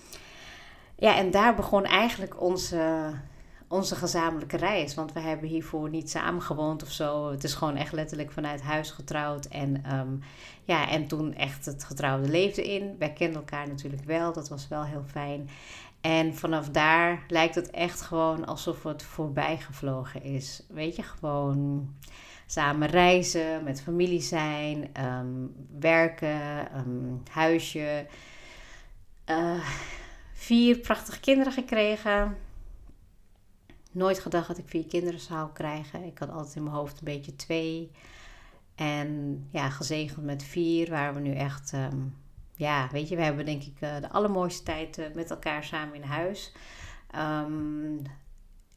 Ja, 1.01 1.17
en 1.17 1.31
daar 1.31 1.55
begon 1.55 1.85
eigenlijk 1.85 2.41
onze, 2.41 3.13
onze 3.69 3.95
gezamenlijke 3.95 4.57
reis. 4.57 4.95
Want 4.95 5.13
we 5.13 5.21
hebben 5.21 5.49
hiervoor 5.49 5.89
niet 5.89 6.11
samen 6.11 6.43
gewoond 6.43 6.83
of 6.83 6.91
zo. 6.91 7.31
Het 7.31 7.45
is 7.45 7.55
gewoon 7.55 7.77
echt 7.77 7.93
letterlijk 7.93 8.31
vanuit 8.31 8.63
huis 8.63 8.91
getrouwd. 8.91 9.45
En, 9.45 9.99
um, 9.99 10.23
ja, 10.65 10.89
en 10.89 11.07
toen 11.07 11.35
echt 11.35 11.67
het 11.67 11.85
getrouwde 11.85 12.29
leefde 12.29 12.73
in. 12.73 12.97
Wij 12.99 13.13
kenden 13.13 13.37
elkaar 13.37 13.69
natuurlijk 13.69 14.05
wel, 14.05 14.33
dat 14.33 14.49
was 14.49 14.69
wel 14.69 14.85
heel 14.85 15.05
fijn. 15.07 15.49
En 16.01 16.35
vanaf 16.35 16.69
daar 16.69 17.25
lijkt 17.29 17.55
het 17.55 17.71
echt 17.71 18.01
gewoon 18.01 18.47
alsof 18.47 18.83
het 18.83 19.03
voorbij 19.03 19.59
gevlogen 19.59 20.23
is. 20.23 20.63
Weet 20.69 20.97
je, 20.97 21.03
gewoon 21.03 21.89
samen 22.47 22.89
reizen, 22.89 23.65
met 23.65 23.83
familie 23.83 24.21
zijn, 24.21 24.95
ehm, 24.95 25.47
werken, 25.79 26.69
um, 26.77 27.23
huisje. 27.31 28.07
Uh, 29.27 29.65
vier 30.33 30.79
prachtige 30.79 31.21
kinderen 31.21 31.53
gekregen. 31.53 32.37
Nooit 33.93 34.19
gedacht 34.19 34.49
dat 34.49 34.59
ik 34.59 34.69
vier 34.69 34.87
kinderen 34.87 35.21
zou 35.21 35.53
krijgen. 35.53 36.05
Ik 36.05 36.19
had 36.19 36.31
altijd 36.31 36.57
in 36.57 36.63
mijn 36.63 36.75
hoofd 36.75 36.99
een 36.99 37.05
beetje 37.05 37.37
twee. 37.37 37.91
En 38.75 39.43
ja, 39.51 39.71
gezegend 39.71 40.25
met 40.25 40.43
vier, 40.43 40.91
waar 40.91 41.15
we 41.15 41.21
nu 41.21 41.35
echt 41.35 41.73
um, 41.73 42.15
ja, 42.59 42.89
weet 42.93 43.09
je, 43.09 43.17
we 43.17 43.23
hebben 43.23 43.45
denk 43.45 43.63
ik 43.63 43.81
uh, 43.81 43.97
de 44.01 44.11
allermooiste 44.11 44.63
tijd 44.63 44.99
uh, 44.99 45.05
met 45.15 45.31
elkaar 45.31 45.65
samen 45.65 45.95
in 45.95 46.03
huis. 46.03 46.53
Ehm, 47.11 47.97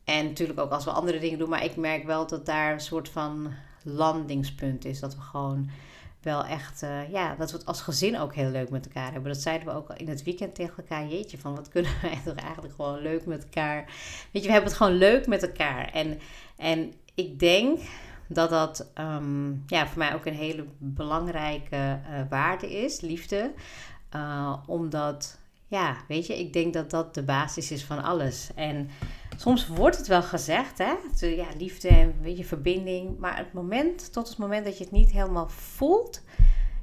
en 0.03 0.25
natuurlijk 0.25 0.59
ook 0.59 0.71
als 0.71 0.85
we 0.85 0.91
andere 0.91 1.19
dingen 1.19 1.39
doen. 1.39 1.49
Maar 1.49 1.63
ik 1.63 1.75
merk 1.75 2.03
wel 2.05 2.27
dat 2.27 2.45
daar 2.45 2.73
een 2.73 2.79
soort 2.79 3.09
van 3.09 3.53
landingspunt 3.83 4.85
is. 4.85 4.99
Dat 4.99 5.15
we 5.15 5.21
gewoon 5.21 5.69
wel 6.21 6.45
echt, 6.45 6.83
uh, 6.83 7.11
ja, 7.11 7.35
dat 7.35 7.51
we 7.51 7.57
het 7.57 7.65
als 7.65 7.81
gezin 7.81 8.19
ook 8.19 8.35
heel 8.35 8.49
leuk 8.49 8.69
met 8.69 8.85
elkaar 8.85 9.11
hebben. 9.11 9.31
Dat 9.31 9.41
zeiden 9.41 9.67
we 9.67 9.73
ook 9.73 9.89
in 9.89 10.09
het 10.09 10.23
weekend 10.23 10.55
tegen 10.55 10.77
elkaar. 10.77 11.07
Jeetje, 11.07 11.37
van 11.37 11.55
wat 11.55 11.69
kunnen 11.69 11.91
wij 12.01 12.19
toch 12.25 12.35
eigenlijk 12.35 12.73
gewoon 12.75 13.01
leuk 13.01 13.25
met 13.25 13.43
elkaar. 13.43 13.85
Weet 14.31 14.41
je, 14.41 14.47
we 14.47 14.51
hebben 14.51 14.69
het 14.69 14.77
gewoon 14.77 14.97
leuk 14.97 15.27
met 15.27 15.43
elkaar. 15.43 15.89
En, 15.91 16.19
en 16.57 16.93
ik 17.15 17.39
denk 17.39 17.79
dat 18.33 18.49
dat 18.49 18.91
um, 18.99 19.63
ja, 19.67 19.87
voor 19.87 19.97
mij 19.97 20.15
ook 20.15 20.25
een 20.25 20.33
hele 20.33 20.65
belangrijke 20.77 21.75
uh, 21.75 22.19
waarde 22.29 22.71
is, 22.83 23.01
liefde. 23.01 23.51
Uh, 24.15 24.57
omdat, 24.65 25.37
ja, 25.67 25.95
weet 26.07 26.27
je, 26.27 26.39
ik 26.39 26.53
denk 26.53 26.73
dat 26.73 26.89
dat 26.89 27.13
de 27.13 27.23
basis 27.23 27.71
is 27.71 27.83
van 27.83 28.03
alles. 28.03 28.49
En 28.55 28.89
soms 29.37 29.67
wordt 29.67 29.97
het 29.97 30.07
wel 30.07 30.23
gezegd, 30.23 30.77
hè? 30.77 30.93
Ja, 31.27 31.47
liefde 31.57 31.87
en 31.87 32.15
weet 32.21 32.37
je, 32.37 32.45
verbinding. 32.45 33.17
Maar 33.19 33.37
het 33.37 33.53
moment, 33.53 34.13
tot 34.13 34.29
het 34.29 34.37
moment 34.37 34.65
dat 34.65 34.77
je 34.77 34.83
het 34.83 34.93
niet 34.93 35.11
helemaal 35.11 35.49
voelt, 35.49 36.21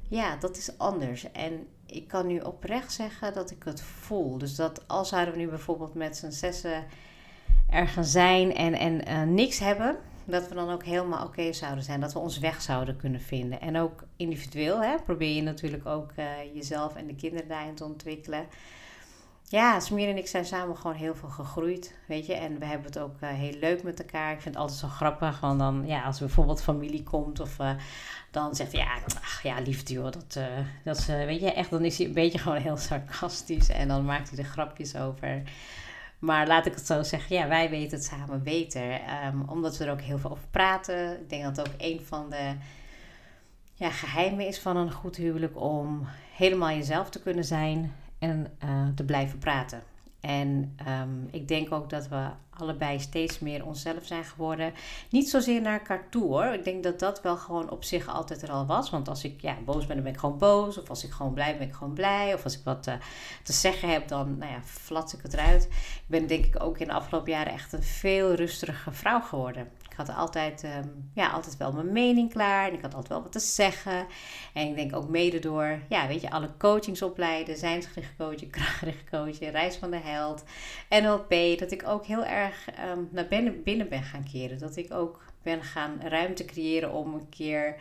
ja, 0.09 0.35
dat 0.35 0.57
is 0.57 0.77
anders. 0.77 1.31
En 1.31 1.67
ik 1.85 2.07
kan 2.07 2.27
nu 2.27 2.39
oprecht 2.39 2.91
zeggen 2.91 3.33
dat 3.33 3.51
ik 3.51 3.63
het 3.63 3.81
voel. 3.81 4.37
Dus 4.37 4.55
dat 4.55 4.87
als 4.87 5.09
zouden 5.09 5.33
we 5.33 5.39
nu 5.39 5.47
bijvoorbeeld 5.47 5.93
met 5.93 6.17
z'n 6.17 6.31
zessen 6.31 6.83
ergens 7.69 8.11
zijn 8.11 8.55
en, 8.55 8.73
en 8.73 9.09
uh, 9.09 9.23
niks 9.23 9.59
hebben, 9.59 9.97
dat 10.31 10.47
we 10.47 10.55
dan 10.55 10.69
ook 10.69 10.83
helemaal 10.83 11.25
oké 11.25 11.53
zouden 11.53 11.83
zijn. 11.83 11.99
Dat 11.99 12.13
we 12.13 12.19
ons 12.19 12.39
weg 12.39 12.61
zouden 12.61 12.97
kunnen 12.97 13.21
vinden. 13.21 13.61
En 13.61 13.77
ook 13.77 14.03
individueel 14.15 14.81
hè, 14.81 14.95
probeer 15.05 15.35
je 15.35 15.41
natuurlijk 15.41 15.85
ook 15.85 16.11
uh, 16.15 16.25
jezelf 16.53 16.95
en 16.95 17.07
de 17.07 17.15
kinderen 17.15 17.47
daarin 17.47 17.75
te 17.75 17.83
ontwikkelen 17.83 18.47
ja, 19.49 19.79
Smir 19.79 20.09
en 20.09 20.17
ik 20.17 20.27
zijn 20.27 20.45
samen 20.45 20.77
gewoon 20.77 20.95
heel 20.95 21.15
veel 21.15 21.29
gegroeid, 21.29 21.95
weet 22.05 22.25
je. 22.25 22.33
En 22.33 22.59
we 22.59 22.65
hebben 22.65 22.87
het 22.87 22.99
ook 22.99 23.15
uh, 23.23 23.29
heel 23.29 23.59
leuk 23.59 23.83
met 23.83 23.99
elkaar. 23.99 24.31
Ik 24.31 24.41
vind 24.41 24.53
het 24.53 24.63
altijd 24.63 24.79
zo 24.79 24.87
grappig, 24.87 25.39
want 25.39 25.59
dan, 25.59 25.83
ja, 25.85 26.03
als 26.03 26.19
er 26.19 26.25
bijvoorbeeld 26.25 26.61
familie 26.63 27.03
komt 27.03 27.39
of... 27.39 27.59
Uh, 27.59 27.71
dan 28.31 28.55
zegt 28.55 28.71
hij, 28.71 28.81
ja, 28.81 28.95
ach, 29.21 29.43
ja, 29.43 29.59
liefde 29.59 30.01
dat, 30.01 30.39
dat 30.83 31.05
weet 31.05 31.39
je, 31.39 31.53
echt, 31.53 31.69
dan 31.69 31.85
is 31.85 31.97
hij 31.97 32.07
een 32.07 32.13
beetje 32.13 32.37
gewoon 32.37 32.61
heel 32.61 32.77
sarcastisch 32.77 33.69
en 33.69 33.87
dan 33.87 34.05
maakt 34.05 34.29
hij 34.29 34.39
er 34.39 34.45
grapjes 34.45 34.95
over. 34.95 35.41
Maar 36.19 36.47
laat 36.47 36.65
ik 36.65 36.73
het 36.73 36.85
zo 36.85 37.03
zeggen, 37.03 37.35
ja, 37.35 37.47
wij 37.47 37.69
weten 37.69 37.97
het 37.97 38.07
samen 38.07 38.43
beter, 38.43 39.01
um, 39.25 39.43
omdat 39.47 39.77
we 39.77 39.85
er 39.85 39.91
ook 39.91 40.01
heel 40.01 40.17
veel 40.17 40.31
over 40.31 40.47
praten. 40.51 41.21
Ik 41.21 41.29
denk 41.29 41.43
dat 41.43 41.59
ook 41.59 41.73
een 41.77 42.01
van 42.05 42.29
de 42.29 42.53
ja, 43.73 43.89
geheimen 43.89 44.47
is 44.47 44.59
van 44.59 44.77
een 44.77 44.91
goed 44.91 45.15
huwelijk 45.15 45.61
om 45.61 46.07
helemaal 46.35 46.69
jezelf 46.69 47.09
te 47.09 47.21
kunnen 47.21 47.43
zijn 47.43 47.93
en 48.19 48.57
uh, 48.63 48.87
te 48.95 49.03
blijven 49.03 49.39
praten. 49.39 49.88
En 50.19 50.75
um, 50.87 51.27
ik 51.31 51.47
denk 51.47 51.71
ook 51.71 51.89
dat 51.89 52.07
we 52.07 52.29
allebei 52.49 52.99
steeds 52.99 53.39
meer 53.39 53.65
onszelf 53.65 54.05
zijn 54.05 54.23
geworden. 54.23 54.73
Niet 55.09 55.29
zozeer 55.29 55.61
naar 55.61 55.79
elkaar 55.79 56.09
toe 56.09 56.23
hoor. 56.23 56.45
Ik 56.45 56.63
denk 56.63 56.83
dat 56.83 56.99
dat 56.99 57.21
wel 57.21 57.37
gewoon 57.37 57.69
op 57.69 57.83
zich 57.83 58.07
altijd 58.07 58.41
er 58.41 58.51
al 58.51 58.65
was. 58.65 58.89
Want 58.89 59.07
als 59.07 59.23
ik 59.23 59.41
ja, 59.41 59.55
boos 59.65 59.85
ben, 59.85 59.95
dan 59.95 60.03
ben 60.03 60.13
ik 60.13 60.19
gewoon 60.19 60.37
boos. 60.37 60.77
Of 60.77 60.89
als 60.89 61.03
ik 61.03 61.11
gewoon 61.11 61.33
blij 61.33 61.49
ben, 61.49 61.57
ben 61.57 61.67
ik 61.67 61.73
gewoon 61.73 61.93
blij. 61.93 62.33
Of 62.33 62.43
als 62.43 62.57
ik 62.57 62.63
wat 62.63 62.87
uh, 62.87 62.93
te 63.43 63.53
zeggen 63.53 63.89
heb, 63.89 64.07
dan 64.07 64.37
nou 64.37 64.51
ja, 64.51 64.57
ik 65.13 65.21
het 65.21 65.33
eruit. 65.33 65.63
Ik 65.63 66.03
ben 66.07 66.27
denk 66.27 66.45
ik 66.45 66.63
ook 66.63 66.77
in 66.77 66.87
de 66.87 66.93
afgelopen 66.93 67.31
jaren 67.31 67.53
echt 67.53 67.73
een 67.73 67.83
veel 67.83 68.33
rustige 68.33 68.91
vrouw 68.91 69.21
geworden 69.21 69.67
had 69.99 70.15
altijd, 70.15 70.63
um, 70.63 71.11
ja, 71.13 71.29
altijd 71.29 71.57
wel 71.57 71.71
mijn 71.71 71.91
mening 71.91 72.31
klaar. 72.31 72.67
En 72.67 72.73
ik 72.73 72.81
had 72.81 72.93
altijd 72.93 73.13
wel 73.13 73.21
wat 73.21 73.31
te 73.31 73.39
zeggen. 73.39 74.07
En 74.53 74.67
ik 74.67 74.75
denk 74.75 74.95
ook 74.95 75.09
mede 75.09 75.39
door, 75.39 75.79
ja, 75.89 76.07
weet 76.07 76.21
je, 76.21 76.31
alle 76.31 76.49
coachings 76.57 77.01
opleiden. 77.01 77.57
Zijnsgericht 77.57 78.15
coachen, 78.17 78.49
krachtgericht 78.49 79.09
coachen, 79.09 79.51
Reis 79.51 79.75
van 79.75 79.91
de 79.91 79.97
Held, 79.97 80.43
NLP. 80.89 81.59
Dat 81.59 81.71
ik 81.71 81.87
ook 81.87 82.05
heel 82.05 82.25
erg 82.25 82.67
um, 82.89 83.09
naar 83.11 83.27
binnen, 83.27 83.63
binnen 83.63 83.89
ben 83.89 84.03
gaan 84.03 84.29
keren. 84.31 84.59
Dat 84.59 84.75
ik 84.75 84.93
ook 84.93 85.21
ben 85.43 85.63
gaan 85.63 86.01
ruimte 86.01 86.45
creëren 86.45 86.93
om 86.93 87.13
een 87.13 87.29
keer 87.29 87.75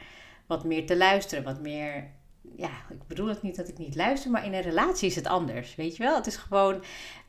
wat 0.47 0.65
meer 0.65 0.87
te 0.87 0.97
luisteren. 0.97 1.45
Wat 1.45 1.61
meer 1.61 2.11
ja, 2.57 2.71
ik 2.91 3.07
bedoel 3.07 3.29
het 3.29 3.43
niet 3.43 3.57
dat 3.57 3.69
ik 3.69 3.79
niet 3.79 3.97
luister, 3.97 4.31
maar 4.31 4.45
in 4.45 4.55
een 4.55 4.61
relatie 4.61 5.09
is 5.09 5.15
het 5.15 5.27
anders. 5.27 5.75
Weet 5.75 5.97
je 5.97 6.03
wel? 6.03 6.15
Het 6.15 6.27
is 6.27 6.37
gewoon, 6.37 6.83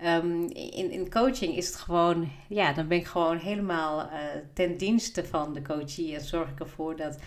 um, 0.05 0.49
in, 0.49 0.91
in 0.91 1.09
coaching 1.09 1.55
is 1.55 1.67
het 1.67 1.75
gewoon, 1.75 2.31
ja, 2.47 2.73
dan 2.73 2.87
ben 2.87 2.97
ik 2.97 3.05
gewoon 3.05 3.37
helemaal 3.37 4.01
uh, 4.01 4.11
ten 4.53 4.77
dienste 4.77 5.25
van 5.25 5.53
de 5.53 5.61
coachie 5.61 6.15
en 6.15 6.21
zorg 6.21 6.49
ik 6.49 6.59
ervoor 6.59 6.95
dat 6.95 7.17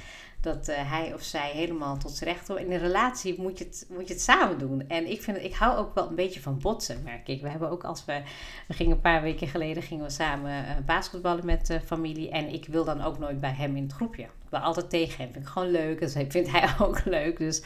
dat 0.42 0.68
uh, 0.68 0.90
hij 0.90 1.14
of 1.14 1.22
zij 1.22 1.50
helemaal 1.50 1.98
tot 1.98 2.11
zijn 2.11 2.31
recht 2.31 2.48
In 2.48 2.72
een 2.72 2.78
relatie 2.78 3.40
moet 3.40 3.59
je, 3.59 3.64
het, 3.64 3.87
moet 3.90 4.09
je 4.09 4.12
het 4.12 4.22
samen 4.22 4.59
doen. 4.59 4.88
En 4.88 5.11
ik, 5.11 5.22
vind, 5.22 5.37
ik 5.37 5.55
hou 5.55 5.78
ook 5.78 5.94
wel 5.94 6.09
een 6.09 6.14
beetje 6.14 6.40
van 6.40 6.59
botsen, 6.59 7.02
merk 7.02 7.28
ik. 7.28 7.42
We 7.42 7.48
hebben 7.48 7.70
ook 7.70 7.85
als 7.85 8.05
we... 8.05 8.22
We 8.68 8.74
gingen 8.74 8.92
een 8.92 9.00
paar 9.00 9.22
weken 9.22 9.48
geleden 9.48 9.83
gingen 9.83 10.05
we 10.05 10.11
samen 10.11 10.64
uh, 10.64 10.70
basketballen 10.87 11.46
met 11.46 11.66
de 11.66 11.81
familie. 11.81 12.31
En 12.31 12.48
ik 12.52 12.66
wil 12.66 12.85
dan 12.85 13.02
ook 13.02 13.18
nooit 13.18 13.40
bij 13.40 13.52
hem 13.52 13.76
in 13.76 13.83
het 13.83 13.92
groepje. 13.92 14.26
Wil 14.53 14.61
altijd 14.61 14.91
tegen 14.91 15.23
hem. 15.23 15.33
Vind 15.33 15.45
ik 15.45 15.51
gewoon 15.51 15.71
leuk. 15.71 16.01
Dus 16.01 16.15
hij 16.15 16.31
vindt 16.31 16.51
hij 16.51 16.69
ook 16.87 17.05
leuk. 17.05 17.38
Dus 17.38 17.62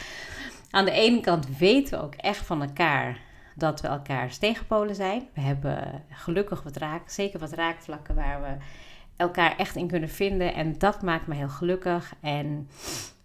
aan 0.70 0.85
de 0.85 0.90
ene 0.90 1.20
kant 1.20 1.59
weten 1.59 1.99
we 1.99 2.05
ook 2.05 2.14
echt 2.14 2.46
van 2.46 2.62
elkaar 2.62 3.20
dat 3.55 3.81
we 3.81 3.88
elkaars 3.88 4.38
tegenpolen 4.38 4.94
zijn. 4.94 5.29
We 5.35 5.40
hebben 5.40 6.05
gelukkig 6.11 6.62
wat 6.62 6.77
raak, 6.77 7.09
zeker 7.09 7.38
wat 7.38 7.53
raakvlakken 7.53 8.14
waar 8.14 8.42
we 8.42 8.64
elkaar 9.16 9.57
echt 9.57 9.77
in 9.77 9.88
kunnen 9.88 10.09
vinden. 10.09 10.55
En 10.55 10.79
dat 10.79 11.03
maakt 11.03 11.27
me 11.27 11.35
heel 11.35 11.49
gelukkig. 11.49 12.14
En 12.20 12.68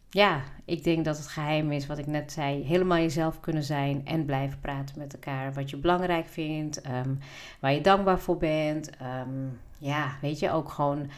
ja, 0.10 0.42
ik 0.66 0.84
denk 0.84 1.06
dat 1.06 1.18
het 1.18 1.28
geheim 1.28 1.72
is 1.72 1.88
wat 1.88 1.98
ik 1.98 2.08
net 2.08 2.32
zei. 2.32 2.64
Helemaal 2.64 2.98
jezelf 2.98 3.40
kunnen 3.40 3.64
zijn 3.64 4.02
en 4.06 4.26
blijven 4.26 4.60
praten 4.60 5.00
met 5.00 5.14
elkaar. 5.14 5.54
Wat 5.54 5.70
je 5.70 5.78
belangrijk 5.78 6.28
vindt, 6.28 6.86
um, 6.86 7.20
waar 7.60 7.74
je 7.74 7.82
dankbaar 7.82 8.20
voor 8.20 8.38
bent. 8.38 8.90
Um, 9.02 9.60
ja, 9.78 10.18
weet 10.22 10.40
je, 10.40 10.52
ook 10.52 10.70
gewoon 10.70 11.10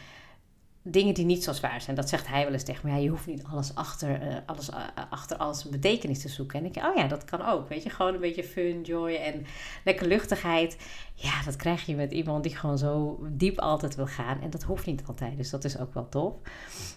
dingen 0.86 1.14
die 1.14 1.24
niet 1.24 1.44
zo 1.44 1.52
zwaar 1.52 1.80
zijn. 1.80 1.96
Dat 1.96 2.08
zegt 2.08 2.26
hij 2.26 2.44
wel 2.44 2.52
eens 2.52 2.62
tegen 2.62 2.88
me. 2.88 2.94
Ja, 2.94 3.02
je 3.02 3.08
hoeft 3.08 3.26
niet 3.26 3.44
alles 3.44 3.74
achter, 3.74 4.22
uh, 4.22 4.36
alles, 4.46 4.68
uh, 4.68 4.76
achter 5.10 5.36
alles 5.36 5.64
een 5.64 5.70
betekenis 5.70 6.20
te 6.20 6.28
zoeken. 6.28 6.58
En 6.58 6.64
ik 6.64 6.74
denk, 6.74 6.86
oh 6.86 6.96
ja, 6.96 7.08
dat 7.08 7.24
kan 7.24 7.46
ook. 7.46 7.68
Weet 7.68 7.82
je, 7.82 7.90
gewoon 7.90 8.14
een 8.14 8.20
beetje 8.20 8.44
fun, 8.44 8.82
joy 8.82 9.14
en 9.14 9.46
lekker 9.84 10.06
luchtigheid. 10.06 10.76
Ja, 11.14 11.42
dat 11.44 11.56
krijg 11.56 11.86
je 11.86 11.94
met 11.94 12.12
iemand 12.12 12.42
die 12.42 12.56
gewoon 12.56 12.78
zo 12.78 13.18
diep 13.30 13.58
altijd 13.58 13.94
wil 13.94 14.06
gaan. 14.06 14.40
En 14.40 14.50
dat 14.50 14.62
hoeft 14.62 14.86
niet 14.86 15.02
altijd. 15.06 15.36
Dus 15.36 15.50
dat 15.50 15.64
is 15.64 15.78
ook 15.78 15.94
wel 15.94 16.08
tof. 16.08 16.34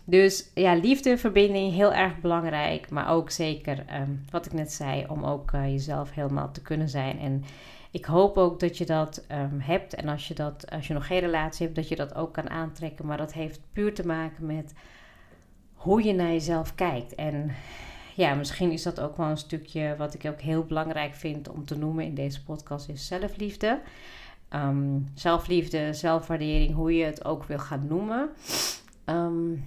Dus 0.04 0.52
ja, 0.54 0.76
liefde, 0.76 1.17
verbinding, 1.17 1.73
heel 1.73 1.93
erg 1.93 2.19
belangrijk. 2.19 2.89
Maar 2.89 3.10
ook 3.10 3.30
zeker, 3.30 3.86
um, 4.02 4.26
wat 4.30 4.45
ik 4.45 4.54
net 4.54 4.71
zei, 4.71 5.06
om 5.08 5.23
ook 5.23 5.52
uh, 5.52 5.67
jezelf 5.67 6.13
helemaal 6.13 6.52
te 6.52 6.62
kunnen 6.62 6.89
zijn. 6.89 7.19
En 7.19 7.43
ik 7.91 8.06
hoop 8.06 8.38
ook 8.38 8.60
dat 8.60 8.78
je 8.78 8.86
dat 8.86 9.26
um, 9.32 9.60
hebt. 9.60 9.93
En 9.93 10.08
als 10.08 10.28
je, 10.28 10.34
dat, 10.34 10.71
als 10.71 10.88
je 10.88 10.93
nog 10.93 11.08
geen 11.08 11.19
relatie 11.19 11.65
hebt, 11.65 11.78
dat 11.78 11.88
je 11.88 11.95
dat 11.95 12.15
ook 12.15 12.34
kan 12.34 12.50
aantrekken. 12.50 13.06
Maar 13.06 13.17
dat 13.17 13.34
heeft 13.34 13.60
puur 13.73 13.93
te 13.93 14.06
maken 14.06 14.45
met 14.45 14.73
hoe 15.73 16.04
je 16.04 16.13
naar 16.13 16.32
jezelf 16.32 16.76
kijkt. 16.76 17.15
En 17.15 17.52
ja, 18.15 18.34
misschien 18.34 18.71
is 18.71 18.84
dat 18.84 19.00
ook 19.00 19.17
wel 19.17 19.28
een 19.28 19.38
stukje 19.38 19.95
wat 19.97 20.13
ik 20.13 20.26
ook 20.26 20.41
heel 20.41 20.63
belangrijk 20.63 21.13
vind 21.13 21.50
om 21.50 21.65
te 21.65 21.78
noemen 21.78 22.06
in 22.06 22.15
deze 22.15 22.43
podcast, 22.43 22.89
is 22.89 23.08
zelfliefde. 23.08 23.82
Um, 24.50 25.08
zelfliefde, 25.13 25.93
zelfwaardering, 25.93 26.76
hoe 26.76 26.95
je 26.95 27.06
het 27.06 27.26
ook 27.26 27.43
wil 27.43 27.60
gaan 27.60 27.88
noemen. 27.88 28.30
Um, 29.06 29.65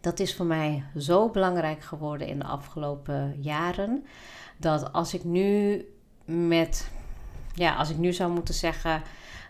dat 0.00 0.18
is 0.18 0.34
voor 0.34 0.46
mij 0.46 0.84
zo 0.96 1.28
belangrijk 1.28 1.82
geworden 1.82 2.26
in 2.26 2.38
de 2.38 2.44
afgelopen 2.44 3.36
jaren. 3.40 4.04
Dat 4.56 4.92
als 4.92 5.14
ik 5.14 5.24
nu 5.24 5.84
met, 6.30 6.90
ja, 7.54 7.74
als 7.74 7.90
ik 7.90 7.96
nu 7.96 8.12
zou 8.12 8.32
moeten 8.32 8.54
zeggen, 8.54 9.02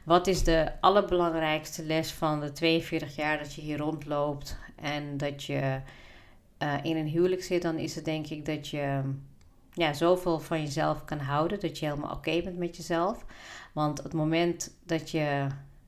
wat 0.04 0.26
is 0.26 0.44
de 0.44 0.72
allerbelangrijkste 0.80 1.84
les 1.84 2.12
van 2.12 2.40
de 2.40 2.52
42 2.52 3.16
jaar 3.16 3.38
dat 3.38 3.54
je 3.54 3.60
hier 3.60 3.78
rondloopt 3.78 4.58
en 4.74 5.16
dat 5.16 5.44
je 5.44 5.80
uh, 6.62 6.74
in 6.82 6.96
een 6.96 7.06
huwelijk 7.06 7.42
zit, 7.42 7.62
dan 7.62 7.76
is 7.78 7.94
het 7.94 8.04
denk 8.04 8.26
ik 8.26 8.44
dat 8.44 8.68
je 8.68 9.02
ja, 9.72 9.92
zoveel 9.92 10.40
van 10.40 10.60
jezelf 10.60 11.04
kan 11.04 11.18
houden, 11.18 11.60
dat 11.60 11.78
je 11.78 11.86
helemaal 11.86 12.14
oké 12.14 12.42
bent 12.42 12.58
met 12.58 12.76
jezelf. 12.76 13.24
Want 13.72 14.02
het 14.02 14.12
moment 14.12 14.74
dat 14.84 15.10
je 15.10 15.46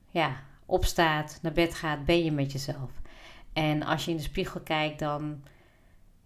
ja, 0.09 0.35
opstaat, 0.65 1.39
naar 1.41 1.51
bed 1.51 1.73
gaat, 1.75 2.05
ben 2.05 2.23
je 2.23 2.31
met 2.31 2.51
jezelf. 2.51 2.91
En 3.53 3.83
als 3.83 4.05
je 4.05 4.11
in 4.11 4.17
de 4.17 4.23
spiegel 4.23 4.59
kijkt, 4.59 4.99
dan 4.99 5.43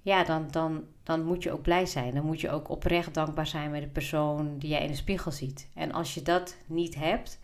ja, 0.07 0.23
dan, 0.23 0.47
dan, 0.51 0.83
dan 1.03 1.23
moet 1.23 1.43
je 1.43 1.51
ook 1.51 1.61
blij 1.61 1.85
zijn. 1.85 2.13
Dan 2.13 2.25
moet 2.25 2.41
je 2.41 2.49
ook 2.49 2.69
oprecht 2.69 3.13
dankbaar 3.13 3.47
zijn 3.47 3.71
met 3.71 3.81
de 3.81 3.87
persoon 3.87 4.57
die 4.57 4.69
jij 4.69 4.81
in 4.81 4.87
de 4.87 4.95
spiegel 4.95 5.31
ziet. 5.31 5.67
En 5.73 5.91
als 5.91 6.13
je 6.13 6.21
dat 6.21 6.57
niet 6.65 6.95
hebt, 6.95 7.39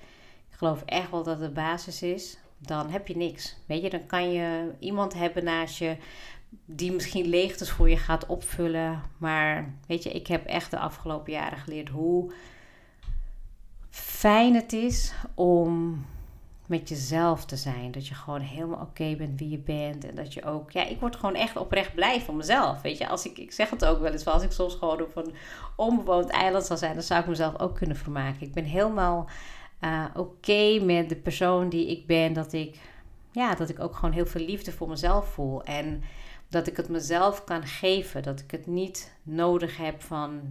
ik 0.49 0.57
geloof 0.57 0.83
echt 0.85 1.11
wel 1.11 1.23
dat 1.23 1.39
het 1.39 1.47
de 1.47 1.53
basis 1.53 2.01
is, 2.01 2.37
dan 2.57 2.89
heb 2.89 3.07
je 3.07 3.17
niks. 3.17 3.55
Weet 3.65 3.81
je, 3.81 3.89
dan 3.89 4.05
kan 4.05 4.31
je 4.31 4.71
iemand 4.79 5.13
hebben 5.13 5.43
naast 5.43 5.77
je 5.77 5.97
die 6.65 6.91
misschien 6.91 7.25
leegtes 7.25 7.71
voor 7.71 7.89
je 7.89 7.97
gaat 7.97 8.25
opvullen. 8.25 9.01
Maar 9.17 9.73
weet 9.87 10.03
je, 10.03 10.11
ik 10.11 10.27
heb 10.27 10.45
echt 10.45 10.71
de 10.71 10.79
afgelopen 10.79 11.31
jaren 11.31 11.57
geleerd 11.57 11.89
hoe 11.89 12.31
fijn 13.89 14.55
het 14.55 14.73
is 14.73 15.13
om 15.33 16.01
met 16.65 16.89
jezelf 16.89 17.45
te 17.45 17.55
zijn. 17.55 17.91
Dat 17.91 18.07
je 18.07 18.15
gewoon 18.15 18.41
helemaal 18.41 18.81
oké 18.81 19.15
bent 19.15 19.39
wie 19.39 19.49
je 19.49 19.57
bent. 19.57 20.05
En 20.05 20.15
dat 20.15 20.33
je 20.33 20.43
ook, 20.45 20.71
ja, 20.71 20.85
ik 20.85 20.99
word 20.99 21.15
gewoon 21.15 21.35
echt 21.35 21.57
oprecht 21.57 21.93
blij 21.93 22.21
van 22.21 22.35
mezelf. 22.35 22.81
Weet 22.81 22.97
je, 22.97 23.07
als 23.07 23.25
ik, 23.25 23.37
ik 23.37 23.51
zeg 23.51 23.69
het 23.69 23.85
ook 23.85 23.99
wel 23.99 24.11
eens, 24.11 24.25
als 24.25 24.43
ik 24.43 24.51
soms 24.51 24.75
gewoon 24.75 25.01
op 25.01 25.15
een 25.15 25.33
onbewoond 25.75 26.29
eiland 26.29 26.65
zou 26.65 26.79
zijn, 26.79 26.93
dan 26.93 27.03
zou 27.03 27.21
ik 27.21 27.27
mezelf 27.27 27.59
ook 27.59 27.75
kunnen 27.75 27.97
vermaken. 27.97 28.47
Ik 28.47 28.53
ben 28.53 28.63
helemaal 28.63 29.29
uh, 29.81 30.05
oké 30.15 30.79
met 30.79 31.09
de 31.09 31.15
persoon 31.15 31.69
die 31.69 31.87
ik 31.87 32.07
ben. 32.07 32.33
Dat 32.33 32.53
ik, 32.53 32.79
ja, 33.31 33.55
dat 33.55 33.69
ik 33.69 33.79
ook 33.79 33.95
gewoon 33.95 34.13
heel 34.13 34.25
veel 34.25 34.45
liefde 34.45 34.71
voor 34.71 34.89
mezelf 34.89 35.27
voel. 35.27 35.63
En 35.63 36.03
dat 36.49 36.67
ik 36.67 36.77
het 36.77 36.89
mezelf 36.89 37.43
kan 37.43 37.67
geven. 37.67 38.23
Dat 38.23 38.39
ik 38.39 38.51
het 38.51 38.67
niet 38.67 39.15
nodig 39.23 39.77
heb 39.77 40.01
van 40.01 40.41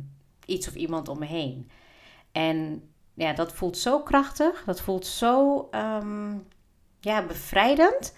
iets 0.46 0.68
of 0.68 0.74
iemand 0.74 1.08
om 1.08 1.18
me 1.18 1.26
heen. 1.26 1.70
En 2.32 2.82
ja, 3.14 3.32
dat 3.32 3.52
voelt 3.52 3.78
zo 3.78 4.00
krachtig. 4.00 4.64
Dat 4.64 4.80
voelt 4.80 5.06
zo 5.06 5.68
ehm, 5.70 6.34
ja, 7.00 7.26
bevrijdend. 7.26 8.14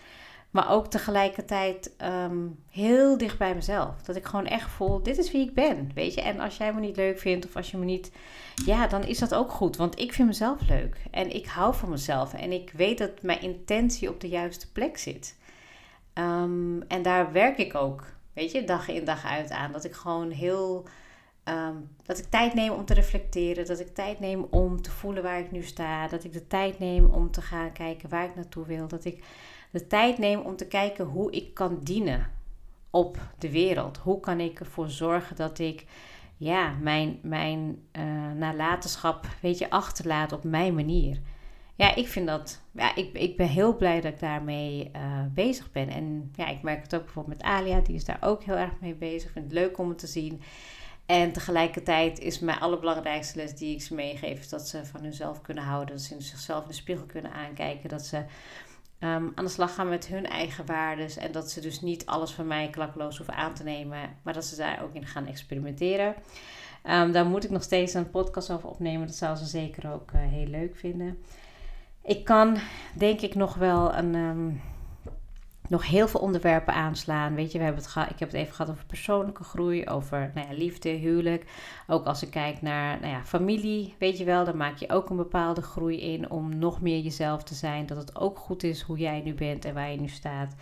Maar 0.54 0.70
ook 0.70 0.86
tegelijkertijd 0.86 1.96
ehm, 1.96 2.46
heel 2.70 3.18
dicht 3.18 3.38
bij 3.38 3.54
mezelf. 3.54 4.02
Dat 4.02 4.16
ik 4.16 4.24
gewoon 4.24 4.46
echt 4.46 4.70
voel, 4.70 5.02
dit 5.02 5.18
is 5.18 5.32
wie 5.32 5.48
ik 5.48 5.54
ben. 5.54 5.90
Weet 5.94 6.14
je, 6.14 6.20
en 6.20 6.40
als 6.40 6.56
jij 6.56 6.74
me 6.74 6.80
niet 6.80 6.96
leuk 6.96 7.18
vindt 7.18 7.46
of 7.46 7.56
als 7.56 7.70
je 7.70 7.76
me 7.76 7.84
niet... 7.84 8.12
Ja, 8.64 8.86
dan 8.86 9.04
is 9.04 9.18
dat 9.18 9.34
ook 9.34 9.50
goed. 9.50 9.76
Want 9.76 9.98
ik 9.98 10.12
vind 10.12 10.28
mezelf 10.28 10.60
leuk. 10.68 10.96
En 11.10 11.34
ik 11.34 11.46
hou 11.46 11.74
van 11.74 11.90
mezelf. 11.90 12.34
En 12.34 12.52
ik 12.52 12.70
weet 12.74 12.98
dat 12.98 13.22
mijn 13.22 13.40
intentie 13.40 14.08
op 14.08 14.20
de 14.20 14.28
juiste 14.28 14.72
plek 14.72 14.98
zit. 14.98 15.36
Ehm, 16.12 16.80
en 16.88 17.02
daar 17.02 17.32
werk 17.32 17.58
ik 17.58 17.74
ook, 17.74 18.04
weet 18.32 18.52
je, 18.52 18.64
dag 18.64 18.88
in 18.88 19.04
dag 19.04 19.24
uit 19.24 19.50
aan. 19.50 19.72
Dat 19.72 19.84
ik 19.84 19.94
gewoon 19.94 20.30
heel... 20.30 20.84
Ehm, 21.44 21.74
dat 22.02 22.18
ik 22.18 22.24
tijd 22.24 22.54
neem 22.54 22.72
om 22.72 22.84
te 22.84 22.94
reflecteren. 22.94 23.66
Dat 23.66 23.80
ik 23.80 23.94
tijd 23.94 24.20
neem 24.20 24.46
om 24.50 24.82
te 24.82 24.90
voelen 24.90 25.22
waar 25.22 25.38
ik 25.38 25.50
nu 25.50 25.62
sta. 25.62 26.08
Dat 26.08 26.24
ik 26.24 26.32
de 26.32 26.46
tijd 26.46 26.78
neem 26.78 27.04
om 27.04 27.30
te 27.30 27.42
gaan 27.42 27.72
kijken 27.72 28.08
waar 28.08 28.24
ik 28.24 28.34
naartoe 28.34 28.66
wil. 28.66 28.88
Dat 28.88 29.04
ik 29.04 29.24
de 29.70 29.86
tijd 29.86 30.18
neem 30.18 30.40
om 30.40 30.56
te 30.56 30.66
kijken 30.66 31.04
hoe 31.04 31.32
ik 31.32 31.54
kan 31.54 31.78
dienen 31.82 32.30
op 32.90 33.18
de 33.38 33.50
wereld. 33.50 33.96
Hoe 33.96 34.20
kan 34.20 34.40
ik 34.40 34.60
ervoor 34.60 34.90
zorgen 34.90 35.36
dat 35.36 35.58
ik 35.58 35.84
ja, 36.36 36.74
mijn, 36.80 37.18
mijn 37.22 37.82
uh, 37.92 38.02
nalatenschap 38.36 39.26
weet 39.40 39.58
je, 39.58 39.70
achterlaat 39.70 40.32
op 40.32 40.44
mijn 40.44 40.74
manier. 40.74 41.20
Ja, 41.74 41.94
ik 41.94 42.08
vind 42.08 42.26
dat. 42.26 42.60
Ja, 42.70 42.94
ik, 42.94 43.12
ik 43.12 43.36
ben 43.36 43.48
heel 43.48 43.76
blij 43.76 44.00
dat 44.00 44.12
ik 44.12 44.20
daarmee 44.20 44.90
uh, 44.96 45.00
bezig 45.34 45.72
ben. 45.72 45.88
En 45.88 46.30
ja, 46.34 46.48
ik 46.48 46.62
merk 46.62 46.82
het 46.82 46.94
ook 46.94 47.04
bijvoorbeeld 47.04 47.36
met 47.36 47.46
Alia, 47.46 47.80
die 47.80 47.94
is 47.94 48.04
daar 48.04 48.18
ook 48.20 48.42
heel 48.42 48.56
erg 48.56 48.72
mee 48.80 48.94
bezig. 48.94 49.24
Ik 49.26 49.32
vind 49.32 49.44
het 49.44 49.54
leuk 49.54 49.78
om 49.78 49.88
het 49.88 49.98
te 49.98 50.06
zien. 50.06 50.40
En 51.06 51.32
tegelijkertijd 51.32 52.18
is 52.18 52.38
mijn 52.38 52.58
allerbelangrijkste 52.58 53.38
les 53.38 53.54
die 53.54 53.74
ik 53.74 53.82
ze 53.82 53.94
meegeef, 53.94 54.40
is 54.40 54.48
dat 54.48 54.68
ze 54.68 54.84
van 54.84 55.02
hunzelf 55.02 55.40
kunnen 55.40 55.64
houden. 55.64 55.94
Dat 55.94 56.04
ze 56.04 56.16
zichzelf 56.18 56.62
in 56.62 56.68
de 56.68 56.74
spiegel 56.74 57.06
kunnen 57.06 57.32
aankijken. 57.32 57.88
Dat 57.88 58.06
ze 58.06 58.16
um, 58.16 59.32
aan 59.34 59.44
de 59.44 59.48
slag 59.48 59.74
gaan 59.74 59.88
met 59.88 60.06
hun 60.06 60.26
eigen 60.26 60.66
waarden. 60.66 61.08
En 61.16 61.32
dat 61.32 61.50
ze 61.50 61.60
dus 61.60 61.80
niet 61.80 62.06
alles 62.06 62.30
van 62.30 62.46
mij 62.46 62.70
klakloos 62.70 63.16
hoeven 63.16 63.34
aan 63.34 63.54
te 63.54 63.62
nemen, 63.62 64.16
maar 64.22 64.34
dat 64.34 64.44
ze 64.44 64.56
daar 64.56 64.82
ook 64.82 64.94
in 64.94 65.06
gaan 65.06 65.26
experimenteren. 65.26 66.14
Um, 66.84 67.12
daar 67.12 67.26
moet 67.26 67.44
ik 67.44 67.50
nog 67.50 67.62
steeds 67.62 67.94
een 67.94 68.10
podcast 68.10 68.50
over 68.50 68.68
opnemen. 68.68 69.06
Dat 69.06 69.16
zou 69.16 69.36
ze 69.36 69.46
zeker 69.46 69.92
ook 69.92 70.12
uh, 70.12 70.20
heel 70.20 70.46
leuk 70.46 70.76
vinden. 70.76 71.18
Ik 72.02 72.24
kan 72.24 72.58
denk 72.94 73.20
ik 73.20 73.34
nog 73.34 73.54
wel 73.54 73.94
een. 73.94 74.14
Um, 74.14 74.60
nog 75.68 75.86
heel 75.86 76.08
veel 76.08 76.20
onderwerpen 76.20 76.74
aanslaan. 76.74 77.34
Weet 77.34 77.52
je, 77.52 77.58
we 77.58 77.64
hebben 77.64 77.82
het 77.82 77.92
gehad, 77.92 78.10
ik 78.10 78.18
heb 78.18 78.30
het 78.30 78.40
even 78.40 78.54
gehad 78.54 78.70
over 78.70 78.86
persoonlijke 78.86 79.44
groei, 79.44 79.86
over 79.86 80.30
nou 80.34 80.48
ja, 80.48 80.54
liefde, 80.54 80.88
huwelijk. 80.88 81.44
Ook 81.86 82.06
als 82.06 82.22
ik 82.22 82.30
kijk 82.30 82.62
naar 82.62 83.00
nou 83.00 83.12
ja, 83.12 83.24
familie, 83.24 83.94
weet 83.98 84.18
je 84.18 84.24
wel, 84.24 84.44
dan 84.44 84.56
maak 84.56 84.76
je 84.76 84.90
ook 84.90 85.10
een 85.10 85.16
bepaalde 85.16 85.62
groei 85.62 86.00
in 86.00 86.30
om 86.30 86.58
nog 86.58 86.80
meer 86.80 87.00
jezelf 87.00 87.42
te 87.42 87.54
zijn. 87.54 87.86
Dat 87.86 87.96
het 87.96 88.16
ook 88.16 88.38
goed 88.38 88.62
is 88.62 88.82
hoe 88.82 88.98
jij 88.98 89.20
nu 89.20 89.34
bent 89.34 89.64
en 89.64 89.74
waar 89.74 89.90
je 89.90 90.00
nu 90.00 90.08
staat. 90.08 90.54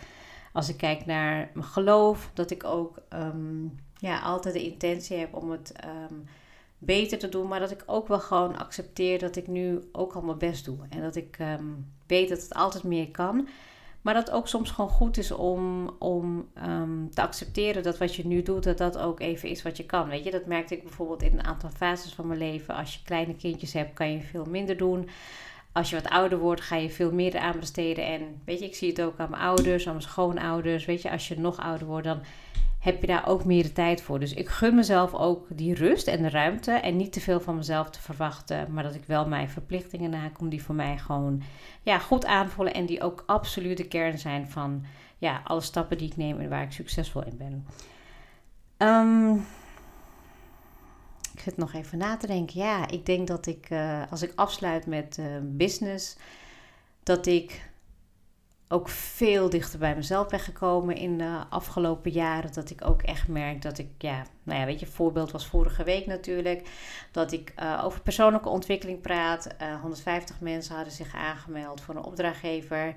Als 0.53 0.69
ik 0.69 0.77
kijk 0.77 1.05
naar 1.05 1.49
mijn 1.53 1.65
geloof, 1.65 2.31
dat 2.33 2.51
ik 2.51 2.63
ook 2.63 2.97
um, 3.13 3.79
ja, 3.97 4.19
altijd 4.19 4.53
de 4.53 4.63
intentie 4.63 5.17
heb 5.17 5.35
om 5.35 5.51
het 5.51 5.73
um, 6.09 6.25
beter 6.77 7.17
te 7.17 7.29
doen. 7.29 7.47
Maar 7.47 7.59
dat 7.59 7.71
ik 7.71 7.83
ook 7.85 8.07
wel 8.07 8.19
gewoon 8.19 8.57
accepteer 8.57 9.19
dat 9.19 9.35
ik 9.35 9.47
nu 9.47 9.79
ook 9.91 10.13
al 10.13 10.21
mijn 10.21 10.37
best 10.37 10.65
doe. 10.65 10.77
En 10.89 11.01
dat 11.01 11.15
ik 11.15 11.37
um, 11.39 11.91
weet 12.07 12.29
dat 12.29 12.41
het 12.41 12.53
altijd 12.53 12.83
meer 12.83 13.11
kan. 13.11 13.47
Maar 14.03 14.13
dat 14.13 14.31
ook 14.31 14.47
soms 14.47 14.71
gewoon 14.71 14.89
goed 14.89 15.17
is 15.17 15.31
om, 15.31 15.89
om 15.99 16.47
um, 16.67 17.09
te 17.13 17.21
accepteren 17.21 17.83
dat 17.83 17.97
wat 17.97 18.15
je 18.15 18.27
nu 18.27 18.41
doet, 18.41 18.63
dat 18.63 18.77
dat 18.77 18.97
ook 18.97 19.19
even 19.19 19.49
is 19.49 19.61
wat 19.61 19.77
je 19.77 19.85
kan. 19.85 20.07
Weet 20.09 20.23
je, 20.23 20.31
dat 20.31 20.45
merkte 20.45 20.75
ik 20.75 20.83
bijvoorbeeld 20.83 21.21
in 21.21 21.33
een 21.33 21.45
aantal 21.45 21.69
fases 21.69 22.13
van 22.13 22.27
mijn 22.27 22.39
leven. 22.39 22.75
Als 22.75 22.93
je 22.93 22.99
kleine 23.03 23.35
kindjes 23.35 23.73
hebt, 23.73 23.93
kan 23.93 24.11
je 24.11 24.21
veel 24.21 24.45
minder 24.45 24.77
doen. 24.77 25.09
Als 25.71 25.89
je 25.89 25.95
wat 25.95 26.11
ouder 26.11 26.37
wordt, 26.37 26.61
ga 26.61 26.75
je 26.75 26.89
veel 26.89 27.11
meer 27.11 27.37
aan 27.37 27.59
besteden. 27.59 28.05
En 28.05 28.41
weet 28.45 28.59
je, 28.59 28.65
ik 28.65 28.75
zie 28.75 28.89
het 28.89 29.01
ook 29.01 29.19
aan 29.19 29.29
mijn 29.29 29.41
ouders, 29.41 29.87
aan 29.87 29.93
mijn 29.93 30.05
schoonouders. 30.05 30.85
Weet 30.85 31.01
je, 31.01 31.11
als 31.11 31.27
je 31.27 31.39
nog 31.39 31.59
ouder 31.59 31.87
wordt, 31.87 32.05
dan 32.05 32.21
heb 32.83 33.01
je 33.01 33.07
daar 33.07 33.27
ook 33.27 33.45
meer 33.45 33.73
tijd 33.73 34.01
voor. 34.01 34.19
Dus 34.19 34.33
ik 34.33 34.49
gun 34.49 34.75
mezelf 34.75 35.13
ook 35.13 35.47
die 35.49 35.73
rust 35.73 36.07
en 36.07 36.21
de 36.21 36.29
ruimte. 36.29 36.71
En 36.71 36.97
niet 36.97 37.13
te 37.13 37.19
veel 37.19 37.39
van 37.39 37.55
mezelf 37.55 37.89
te 37.89 38.01
verwachten. 38.01 38.73
Maar 38.73 38.83
dat 38.83 38.95
ik 38.95 39.03
wel 39.05 39.27
mijn 39.27 39.49
verplichtingen 39.49 40.09
nakom 40.09 40.49
die 40.49 40.63
voor 40.63 40.75
mij 40.75 40.97
gewoon 40.97 41.41
ja, 41.81 41.99
goed 41.99 42.25
aanvoelen. 42.25 42.73
En 42.73 42.85
die 42.85 43.01
ook 43.01 43.23
absoluut 43.25 43.77
de 43.77 43.87
kern 43.87 44.17
zijn 44.17 44.49
van 44.49 44.85
ja, 45.17 45.41
alle 45.43 45.61
stappen 45.61 45.97
die 45.97 46.07
ik 46.07 46.17
neem 46.17 46.39
en 46.39 46.49
waar 46.49 46.63
ik 46.63 46.71
succesvol 46.71 47.23
in 47.23 47.37
ben. 47.37 47.65
Um, 48.77 49.45
ik 51.33 51.39
zit 51.39 51.57
nog 51.57 51.73
even 51.73 51.97
na 51.97 52.17
te 52.17 52.27
denken. 52.27 52.59
Ja, 52.59 52.87
ik 52.87 53.05
denk 53.05 53.27
dat 53.27 53.45
ik, 53.45 53.69
uh, 53.69 54.01
als 54.09 54.21
ik 54.21 54.31
afsluit 54.35 54.85
met 54.85 55.17
uh, 55.19 55.25
business, 55.41 56.17
dat 57.03 57.25
ik 57.25 57.71
ook 58.73 58.89
veel 58.89 59.49
dichter 59.49 59.79
bij 59.79 59.95
mezelf 59.95 60.27
ben 60.27 60.39
gekomen 60.39 60.95
in 60.95 61.17
de 61.17 61.43
afgelopen 61.49 62.11
jaren. 62.11 62.53
Dat 62.53 62.69
ik 62.69 62.87
ook 62.87 63.01
echt 63.01 63.27
merk 63.27 63.61
dat 63.61 63.77
ik, 63.77 63.87
ja, 63.97 64.25
nou 64.43 64.59
ja, 64.59 64.65
weet 64.65 64.79
je, 64.79 64.85
voorbeeld 64.85 65.31
was 65.31 65.47
vorige 65.47 65.83
week 65.83 66.05
natuurlijk. 66.05 66.67
Dat 67.11 67.31
ik 67.31 67.53
uh, 67.59 67.81
over 67.83 68.01
persoonlijke 68.01 68.49
ontwikkeling 68.49 69.01
praat. 69.01 69.47
Uh, 69.61 69.81
150 69.81 70.39
mensen 70.39 70.75
hadden 70.75 70.93
zich 70.93 71.15
aangemeld 71.15 71.81
voor 71.81 71.95
een 71.95 72.03
opdrachtgever. 72.03 72.93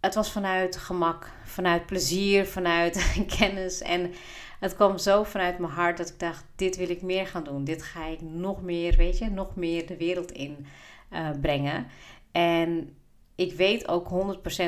Het 0.00 0.14
was 0.14 0.32
vanuit 0.32 0.76
gemak, 0.76 1.30
vanuit 1.44 1.86
plezier, 1.86 2.46
vanuit 2.46 3.12
kennis. 3.38 3.82
En 3.82 4.12
het 4.60 4.74
kwam 4.74 4.98
zo 4.98 5.22
vanuit 5.22 5.58
mijn 5.58 5.72
hart 5.72 5.96
dat 5.96 6.08
ik 6.08 6.18
dacht: 6.18 6.44
dit 6.56 6.76
wil 6.76 6.90
ik 6.90 7.02
meer 7.02 7.26
gaan 7.26 7.44
doen. 7.44 7.64
Dit 7.64 7.82
ga 7.82 8.06
ik 8.06 8.20
nog 8.20 8.62
meer, 8.62 8.96
weet 8.96 9.18
je, 9.18 9.30
nog 9.30 9.56
meer 9.56 9.86
de 9.86 9.96
wereld 9.96 10.32
in 10.32 10.66
uh, 11.12 11.30
brengen. 11.40 11.86
En 12.32 12.96
ik 13.38 13.52
weet 13.52 13.88
ook 13.88 14.08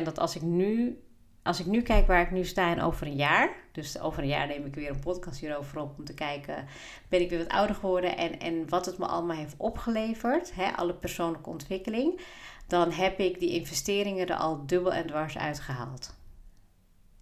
100% 0.00 0.02
dat 0.02 0.18
als 0.18 0.36
ik 0.36 0.42
nu 0.42 1.00
als 1.42 1.60
ik 1.60 1.66
nu 1.66 1.82
kijk 1.82 2.06
waar 2.06 2.20
ik 2.20 2.30
nu 2.30 2.44
sta 2.44 2.70
en 2.70 2.80
over 2.80 3.06
een 3.06 3.16
jaar, 3.16 3.56
dus 3.72 4.00
over 4.00 4.22
een 4.22 4.28
jaar 4.28 4.46
neem 4.46 4.64
ik 4.64 4.74
weer 4.74 4.90
een 4.90 5.00
podcast 5.00 5.40
hierover 5.40 5.80
op 5.80 5.98
om 5.98 6.04
te 6.04 6.14
kijken, 6.14 6.66
ben 7.08 7.20
ik 7.20 7.30
weer 7.30 7.38
wat 7.38 7.48
ouder 7.48 7.76
geworden 7.76 8.16
en, 8.16 8.38
en 8.38 8.68
wat 8.68 8.86
het 8.86 8.98
me 8.98 9.06
allemaal 9.06 9.36
heeft 9.36 9.54
opgeleverd, 9.56 10.54
hè, 10.54 10.70
alle 10.76 10.94
persoonlijke 10.94 11.50
ontwikkeling, 11.50 12.20
dan 12.66 12.92
heb 12.92 13.18
ik 13.18 13.40
die 13.40 13.50
investeringen 13.50 14.26
er 14.26 14.36
al 14.36 14.66
dubbel 14.66 14.92
en 14.92 15.06
dwars 15.06 15.38
uitgehaald. 15.38 16.16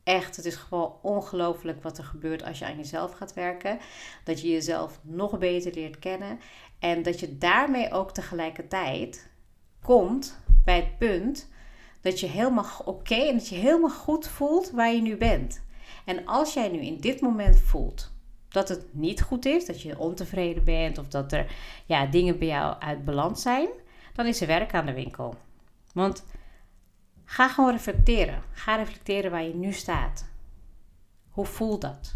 Echt, 0.05 0.37
het 0.37 0.45
is 0.45 0.57
gewoon 0.57 0.95
ongelooflijk 1.03 1.83
wat 1.83 1.99
er 1.99 2.05
gebeurt 2.05 2.45
als 2.45 2.59
je 2.59 2.65
aan 2.65 2.77
jezelf 2.77 3.13
gaat 3.13 3.35
werken. 3.35 3.79
Dat 4.25 4.41
je 4.41 4.49
jezelf 4.49 5.01
nog 5.03 5.39
beter 5.39 5.75
leert 5.75 5.99
kennen 5.99 6.41
en 6.79 7.03
dat 7.03 7.21
je 7.21 7.39
daarmee 7.39 7.93
ook 7.93 8.13
tegelijkertijd 8.13 9.29
komt 9.89 10.41
bij 10.65 10.77
het 10.77 10.99
punt 10.99 11.49
dat 12.01 12.21
je 12.21 12.27
helemaal 12.27 12.67
oké 12.85 13.15
en 13.15 13.35
dat 13.35 13.49
je 13.49 13.55
helemaal 13.55 13.91
goed 13.91 14.27
voelt 14.27 14.71
waar 14.71 14.93
je 14.93 15.01
nu 15.01 15.17
bent. 15.17 15.65
En 16.05 16.27
als 16.27 16.55
jij 16.55 16.69
nu 16.69 16.79
in 16.79 17.01
dit 17.01 17.21
moment 17.21 17.61
voelt 17.61 18.13
dat 18.49 18.69
het 18.69 18.87
niet 18.91 19.23
goed 19.23 19.45
is, 19.47 19.67
dat 19.67 19.83
je 19.83 19.99
ontevreden 19.99 20.65
bent 20.65 20.99
of 20.99 21.09
dat 21.09 21.33
er 21.33 21.53
ja, 21.87 22.07
dingen 22.07 22.39
bij 22.39 22.49
jou 22.49 22.81
uit 22.81 23.05
balans 23.05 23.43
zijn, 23.43 23.69
dan 24.13 24.27
is 24.27 24.41
er 24.41 24.47
werk 24.47 24.75
aan 24.75 24.87
de 24.87 24.93
winkel. 24.93 25.35
Want 25.93 26.25
ga 27.25 27.49
gewoon 27.49 27.73
reflecteren. 27.73 28.43
Ga 28.53 28.77
reflecteren 28.77 29.31
waar 29.31 29.45
je 29.45 29.55
nu 29.55 29.73
staat. 29.73 30.31
Hoe 31.29 31.47
voelt 31.47 31.81
dat? 31.81 32.15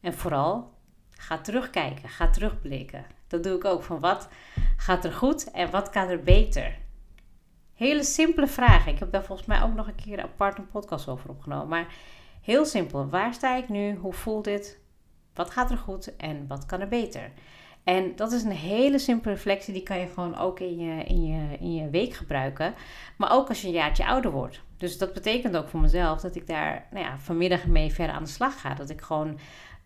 En 0.00 0.14
vooral 0.14 0.72
ga 1.10 1.38
terugkijken, 1.38 2.08
ga 2.08 2.30
terugblikken. 2.30 3.04
Dat 3.34 3.42
doe 3.42 3.56
ik 3.56 3.64
ook 3.64 3.82
van 3.82 4.00
wat 4.00 4.28
gaat 4.76 5.04
er 5.04 5.12
goed 5.12 5.50
en 5.50 5.70
wat 5.70 5.90
kan 5.90 6.08
er 6.08 6.22
beter. 6.22 6.78
Hele 7.74 8.02
simpele 8.02 8.46
vragen. 8.46 8.92
Ik 8.92 8.98
heb 8.98 9.12
daar 9.12 9.24
volgens 9.24 9.48
mij 9.48 9.62
ook 9.62 9.74
nog 9.74 9.86
een 9.86 9.94
keer 9.94 10.22
apart 10.22 10.58
een 10.58 10.68
podcast 10.68 11.08
over 11.08 11.30
opgenomen. 11.30 11.68
Maar 11.68 11.94
heel 12.42 12.64
simpel. 12.64 13.08
Waar 13.08 13.34
sta 13.34 13.56
ik 13.56 13.68
nu? 13.68 13.94
Hoe 13.94 14.12
voelt 14.12 14.44
dit? 14.44 14.78
Wat 15.34 15.50
gaat 15.50 15.70
er 15.70 15.76
goed 15.76 16.16
en 16.16 16.46
wat 16.48 16.66
kan 16.66 16.80
er 16.80 16.88
beter? 16.88 17.32
En 17.84 18.16
dat 18.16 18.32
is 18.32 18.42
een 18.42 18.50
hele 18.50 18.98
simpele 18.98 19.34
reflectie. 19.34 19.72
Die 19.72 19.82
kan 19.82 19.98
je 19.98 20.06
gewoon 20.06 20.38
ook 20.38 20.60
in 20.60 20.78
je, 20.78 21.04
in 21.04 21.26
je, 21.26 21.58
in 21.58 21.74
je 21.74 21.90
week 21.90 22.14
gebruiken. 22.14 22.74
Maar 23.16 23.32
ook 23.32 23.48
als 23.48 23.60
je 23.60 23.66
een 23.66 23.72
jaartje 23.72 24.06
ouder 24.06 24.30
wordt. 24.30 24.62
Dus 24.76 24.98
dat 24.98 25.12
betekent 25.12 25.56
ook 25.56 25.68
voor 25.68 25.80
mezelf 25.80 26.20
dat 26.20 26.34
ik 26.34 26.46
daar 26.46 26.86
nou 26.90 27.04
ja, 27.04 27.18
vanmiddag 27.18 27.66
mee 27.66 27.92
verder 27.92 28.14
aan 28.14 28.24
de 28.24 28.30
slag 28.30 28.60
ga. 28.60 28.74
Dat 28.74 28.90
ik 28.90 29.00
gewoon 29.00 29.38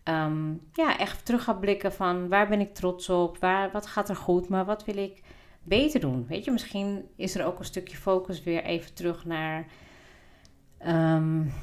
um, 0.03 0.61
ja, 0.73 0.97
echt 0.97 1.25
terug 1.25 1.43
ga 1.43 1.53
blikken 1.53 1.93
van 1.93 2.27
waar 2.27 2.47
ben 2.47 2.59
ik 2.59 2.73
trots 2.73 3.09
op? 3.09 3.37
Waar, 3.37 3.71
wat 3.71 3.85
gaat 3.85 4.09
er 4.09 4.15
goed? 4.15 4.49
Maar 4.49 4.65
wat 4.65 4.85
wil 4.85 4.97
ik 4.97 5.21
beter 5.63 5.99
doen. 5.99 6.25
Weet 6.27 6.45
je, 6.45 6.51
misschien 6.51 7.07
is 7.15 7.35
er 7.35 7.45
ook 7.45 7.59
een 7.59 7.65
stukje 7.65 7.97
focus 7.97 8.43
weer 8.43 8.63
even 8.63 8.93
terug 8.93 9.25
naar 9.25 9.65
um, 10.87 11.53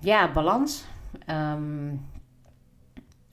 ja, 0.00 0.32
balans. 0.32 0.84
Um, 1.26 2.08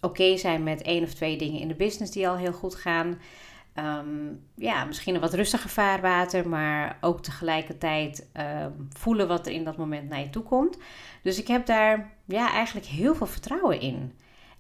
Oké 0.02 0.38
zijn 0.38 0.64
met 0.64 0.82
één 0.82 1.04
of 1.04 1.14
twee 1.14 1.38
dingen 1.38 1.60
in 1.60 1.68
de 1.68 1.76
business 1.76 2.12
die 2.12 2.28
al 2.28 2.38
heel 2.38 2.54
goed 2.54 2.76
gaan. 2.76 3.20
ehm, 3.74 4.34
ja, 4.56 4.86
misschien 4.86 5.16
een 5.16 5.22
wat 5.22 5.34
rustiger 5.34 5.70
vaarwater, 5.70 6.50
maar 6.50 6.98
ook 7.02 7.22
tegelijkertijd 7.22 8.30
ehm, 8.34 8.72
voelen 8.90 9.28
wat 9.28 9.48
er 9.48 9.54
in 9.54 9.64
dat 9.64 9.78
moment 9.78 10.10
naar 10.10 10.20
je 10.20 10.30
toe 10.30 10.44
komt. 10.44 10.78
Dus 11.24 11.40
ik 11.40 11.48
heb 11.48 11.66
daar 11.66 12.12
ja, 12.26 12.52
eigenlijk 12.52 12.86
heel 12.88 13.16
veel 13.16 13.28
vertrouwen 13.28 13.80
in. 13.80 14.14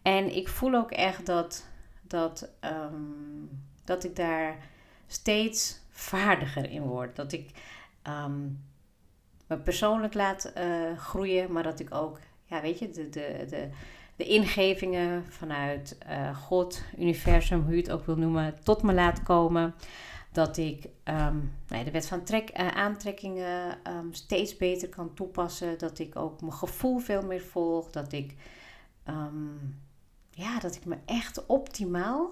En 0.07 0.35
ik 0.35 0.47
voel 0.47 0.73
ook 0.73 0.91
echt 0.91 1.25
dat, 1.25 1.67
dat, 2.01 2.49
ehm, 2.59 2.93
dat 3.83 4.03
ik 4.03 4.15
daar 4.15 4.57
steeds 5.07 5.79
vaardiger 5.89 6.69
in 6.69 6.81
word. 6.81 7.15
Dat 7.15 7.31
ik 7.31 7.51
me 9.47 9.57
persoonlijk 9.57 10.13
laat 10.13 10.45
eh, 10.45 10.97
groeien, 10.97 11.51
maar 11.51 11.63
dat 11.63 11.79
ik 11.79 11.93
ook, 11.93 12.19
ja, 12.45 12.61
weet 12.61 12.79
je, 12.79 12.89
de, 12.89 13.09
de, 13.09 13.45
de, 13.49 13.69
de 14.15 14.25
ingevingen 14.25 15.25
vanuit 15.25 15.97
uh, 16.09 16.37
God, 16.37 16.83
universum, 16.97 17.61
hoe 17.61 17.75
je 17.75 17.81
het 17.81 17.91
ook 17.91 18.05
wil 18.05 18.17
noemen, 18.17 18.63
tot 18.63 18.83
me 18.83 18.93
laat 18.93 19.23
komen. 19.23 19.75
Dat 20.31 20.57
ik 20.57 20.87
um, 21.03 21.53
nee, 21.67 21.83
de 21.83 21.91
wet 21.91 22.07
van 22.07 22.23
trek, 22.23 22.59
uh, 22.59 22.67
aantrekkingen 22.67 23.77
steeds 24.11 24.57
beter 24.57 24.89
kan 24.89 25.13
toepassen. 25.13 25.77
Dat 25.77 25.99
ik 25.99 26.15
ook 26.15 26.41
mijn 26.41 26.53
gevoel 26.53 26.99
veel 26.99 27.21
meer 27.21 27.41
volg. 27.41 27.91
Dat 27.91 28.11
ik, 28.11 28.35
ja, 30.37 30.59
dat 30.59 30.75
ik 30.75 30.85
me 30.85 30.97
echt 31.05 31.45
optimaal 31.45 32.31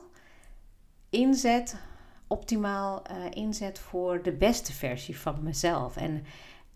inzet. 1.10 1.76
Optimaal 2.28 3.02
uh, 3.12 3.26
inzet 3.32 3.80
voor 3.80 4.22
de 4.22 4.32
beste 4.32 4.74
versie 4.74 5.20
van 5.20 5.44
mezelf. 5.44 5.96
En 5.96 6.26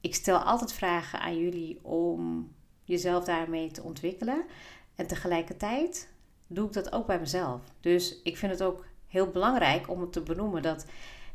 ik 0.01 0.15
stel 0.15 0.37
altijd 0.37 0.73
vragen 0.73 1.19
aan 1.19 1.37
jullie 1.37 1.79
om 1.83 2.51
jezelf 2.83 3.23
daarmee 3.23 3.71
te 3.71 3.83
ontwikkelen. 3.83 4.45
En 4.95 5.07
tegelijkertijd 5.07 6.09
doe 6.47 6.67
ik 6.67 6.73
dat 6.73 6.91
ook 6.91 7.05
bij 7.07 7.19
mezelf. 7.19 7.61
Dus 7.79 8.21
ik 8.23 8.37
vind 8.37 8.51
het 8.51 8.63
ook 8.63 8.85
heel 9.07 9.27
belangrijk 9.27 9.89
om 9.89 10.01
het 10.01 10.13
te 10.13 10.21
benoemen 10.21 10.61
dat, 10.61 10.85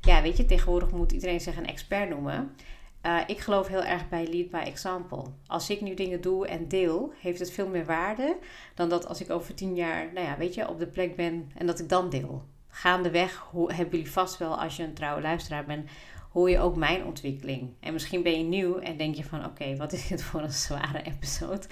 ja, 0.00 0.22
weet 0.22 0.36
je, 0.36 0.44
tegenwoordig 0.44 0.90
moet 0.90 1.12
iedereen 1.12 1.40
zich 1.40 1.56
een 1.56 1.66
expert 1.66 2.08
noemen. 2.08 2.56
Uh, 3.06 3.20
ik 3.26 3.38
geloof 3.38 3.66
heel 3.66 3.84
erg 3.84 4.08
bij 4.08 4.26
lead 4.26 4.50
by 4.50 4.70
example. 4.70 5.22
Als 5.46 5.70
ik 5.70 5.80
nu 5.80 5.94
dingen 5.94 6.20
doe 6.20 6.46
en 6.46 6.68
deel, 6.68 7.12
heeft 7.18 7.38
het 7.38 7.50
veel 7.50 7.68
meer 7.68 7.84
waarde 7.84 8.36
dan 8.74 8.88
dat 8.88 9.06
als 9.06 9.20
ik 9.20 9.30
over 9.30 9.54
tien 9.54 9.74
jaar, 9.74 10.12
nou 10.12 10.26
ja, 10.26 10.36
weet 10.36 10.54
je, 10.54 10.68
op 10.68 10.78
de 10.78 10.86
plek 10.86 11.16
ben 11.16 11.50
en 11.56 11.66
dat 11.66 11.78
ik 11.78 11.88
dan 11.88 12.10
deel. 12.10 12.44
Gaandeweg 12.68 13.46
hoe, 13.50 13.72
hebben 13.72 13.96
jullie 13.96 14.12
vast 14.12 14.38
wel, 14.38 14.60
als 14.60 14.76
je 14.76 14.82
een 14.82 14.94
trouwe 14.94 15.20
luisteraar 15.20 15.64
bent, 15.64 15.90
hoor 16.32 16.50
je 16.50 16.58
ook 16.58 16.76
mijn 16.76 17.04
ontwikkeling. 17.04 17.70
En 17.80 17.92
misschien 17.92 18.22
ben 18.22 18.38
je 18.38 18.44
nieuw 18.44 18.78
en 18.78 18.96
denk 18.96 19.14
je 19.14 19.24
van 19.24 19.44
oké, 19.44 19.76
wat 19.76 19.92
is 19.92 20.08
dit 20.08 20.22
voor 20.22 20.40
een 20.40 20.52
zware 20.52 21.02
episode? 21.02 21.66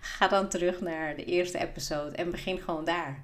Ga 0.00 0.28
dan 0.28 0.48
terug 0.48 0.80
naar 0.80 1.16
de 1.16 1.24
eerste 1.24 1.58
episode 1.58 2.16
en 2.16 2.30
begin 2.30 2.58
gewoon 2.58 2.84
daar. 2.84 3.20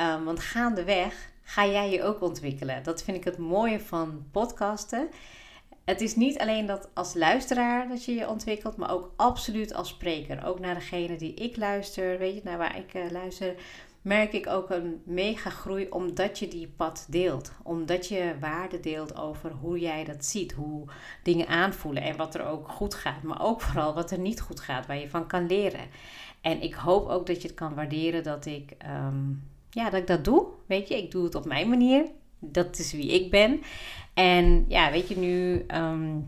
Um, 0.00 0.24
want 0.24 0.40
gaandeweg 0.40 1.30
ga 1.42 1.66
jij 1.66 1.90
je 1.90 2.02
ook 2.02 2.22
ontwikkelen. 2.22 2.82
Dat 2.82 3.02
vind 3.02 3.16
ik 3.16 3.24
het 3.24 3.38
mooie 3.38 3.80
van 3.80 4.26
podcasten. 4.30 5.08
Het 5.84 6.00
is 6.00 6.16
niet 6.16 6.38
alleen 6.38 6.66
dat 6.66 6.88
als 6.94 7.14
luisteraar 7.14 7.88
dat 7.88 8.04
je 8.04 8.14
je 8.14 8.28
ontwikkelt, 8.28 8.76
maar 8.76 8.90
ook 8.90 9.12
absoluut 9.16 9.74
als 9.74 9.88
spreker. 9.88 10.46
Ook 10.46 10.58
naar 10.60 10.74
degene 10.74 11.16
die 11.16 11.34
ik 11.34 11.56
luister, 11.56 12.18
weet 12.18 12.34
je, 12.34 12.40
naar 12.44 12.58
waar 12.58 12.78
ik 12.78 12.94
uh, 12.94 13.10
luister 13.10 13.54
merk 14.02 14.32
ik 14.32 14.46
ook 14.46 14.70
een 14.70 15.02
mega 15.04 15.50
groei 15.50 15.86
omdat 15.90 16.38
je 16.38 16.48
die 16.48 16.68
pad 16.76 17.06
deelt. 17.08 17.52
Omdat 17.62 18.08
je 18.08 18.34
waarde 18.40 18.80
deelt 18.80 19.16
over 19.16 19.50
hoe 19.50 19.78
jij 19.78 20.04
dat 20.04 20.24
ziet, 20.24 20.52
hoe 20.52 20.84
dingen 21.22 21.46
aanvoelen 21.46 22.02
en 22.02 22.16
wat 22.16 22.34
er 22.34 22.44
ook 22.44 22.68
goed 22.68 22.94
gaat. 22.94 23.22
Maar 23.22 23.42
ook 23.42 23.60
vooral 23.60 23.94
wat 23.94 24.10
er 24.10 24.18
niet 24.18 24.40
goed 24.40 24.60
gaat, 24.60 24.86
waar 24.86 24.98
je 24.98 25.10
van 25.10 25.26
kan 25.26 25.46
leren. 25.46 25.86
En 26.40 26.62
ik 26.62 26.74
hoop 26.74 27.08
ook 27.08 27.26
dat 27.26 27.42
je 27.42 27.48
het 27.48 27.56
kan 27.56 27.74
waarderen 27.74 28.22
dat 28.22 28.46
ik, 28.46 28.74
ehm, 28.78 29.30
ja, 29.70 29.90
dat 29.90 30.00
ik 30.00 30.06
dat 30.06 30.24
doe. 30.24 30.46
Weet 30.66 30.88
je, 30.88 30.96
ik 30.96 31.10
doe 31.10 31.24
het 31.24 31.34
op 31.34 31.44
mijn 31.44 31.68
manier. 31.68 32.04
Dat 32.44 32.78
is 32.78 32.92
wie 32.92 33.12
ik 33.12 33.30
ben. 33.30 33.60
En 34.14 34.64
ja, 34.68 34.90
weet 34.90 35.08
je, 35.08 35.16
nu 35.16 35.64
ehm, 35.66 36.18